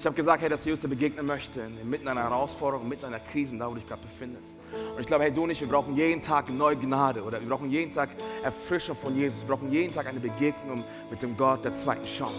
[0.00, 3.56] Ich habe gesagt, hey, dass Jesus dir begegnen möchte, mitten einer Herausforderung, mitten einer Krise,
[3.56, 4.56] da wo du dich gerade befindest.
[4.94, 7.48] Und ich glaube, hey, du und ich, wir brauchen jeden Tag neue Gnade oder wir
[7.48, 8.10] brauchen jeden Tag
[8.44, 9.40] Erfrischung von Jesus.
[9.42, 12.32] Wir brauchen jeden Tag eine Begegnung mit dem Gott der zweiten Chance.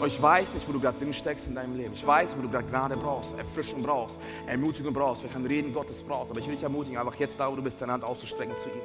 [0.00, 1.92] Und ich weiß nicht, wo du gerade drin steckst in deinem Leben.
[1.92, 6.04] Ich weiß, wo du gerade Gnade brauchst, Erfrischung braust, Ermutigung brauchst, vielleicht ein Reden Gottes
[6.04, 6.30] brauchst.
[6.30, 8.68] Aber ich will dich ermutigen, einfach jetzt da, wo du bist, deine Hand auszustrecken zu
[8.68, 8.80] ihm.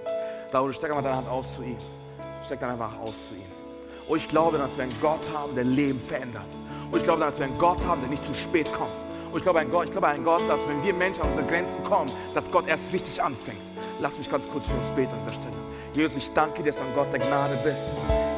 [0.52, 1.78] Da, wo du steckst, einfach deine Hand aus zu ihm.
[2.44, 3.57] Steck dann einfach aus zu ihm.
[4.08, 6.46] Und ich glaube, dass wir einen Gott haben, der Leben verändert.
[6.92, 8.92] Und ich glaube, dass wir einen Gott haben, der nicht zu spät kommt.
[9.32, 11.48] Und ich glaube, ein Gott, ich glaube, ein Gott, dass wenn wir Menschen an unsere
[11.48, 13.60] Grenzen kommen, dass Gott erst richtig anfängt.
[14.00, 15.58] Lass mich ganz kurz für uns beten an dieser Stelle.
[15.94, 17.78] Jesus, ich danke dir, dass du ein Gott der Gnade bist.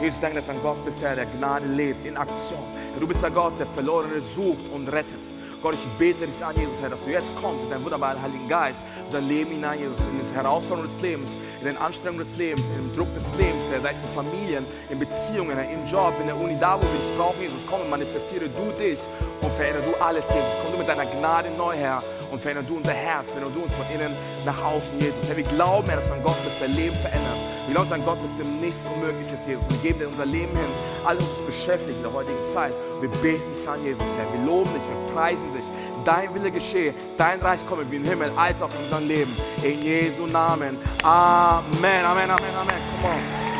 [0.02, 2.64] Jesus, ich danke, dass du ein Gott bist, der der Gnade lebt, in Aktion.
[3.00, 5.20] Du bist der Gott, der Verlorene sucht und rettet.
[5.62, 8.48] Gott, ich bete dich an, Jesus, Herr, dass du jetzt kommst mit deinem wunderbaren Heiligen
[8.48, 8.80] Geist,
[9.12, 11.30] dein Leben hinein, Jesus, in die Herausforderungen des Lebens,
[11.60, 15.58] in den Anstrengungen des Lebens, den Druck des Lebens, sei es in Familien, in Beziehungen,
[15.58, 18.72] im Job, in der Uni, da wo wir dich brauchen, Jesus, komm und manifestiere du
[18.80, 19.00] dich
[19.42, 20.54] und verändere du alles, Jesus.
[20.64, 22.02] Komm du mit deiner Gnade neu her
[22.32, 25.20] und verändere du unser Herz, verändere du uns von innen nach außen, Jesus.
[25.28, 27.40] Herr, wir glauben, Herr, dass du Gott bist, der Leben verändert.
[27.68, 29.66] Wir glauben, dass ein Gott bist, dem nichts unmöglich ist, Jesus.
[29.70, 30.72] Wir geben dir unser Leben hin,
[31.06, 32.74] alles uns beschäftigt in der heutigen Zeit.
[33.02, 34.28] Wir beten dich an, Jesus, Herr.
[34.32, 35.69] Wir loben dich, wir preisen dich
[36.06, 39.36] dein Wille geschehe, dein Reich komme wie im Himmel als auch in unserem Leben.
[39.64, 40.78] In Jesu Namen.
[41.04, 42.76] Amen, Amen, Amen, Amen.
[43.02, 43.59] Come on.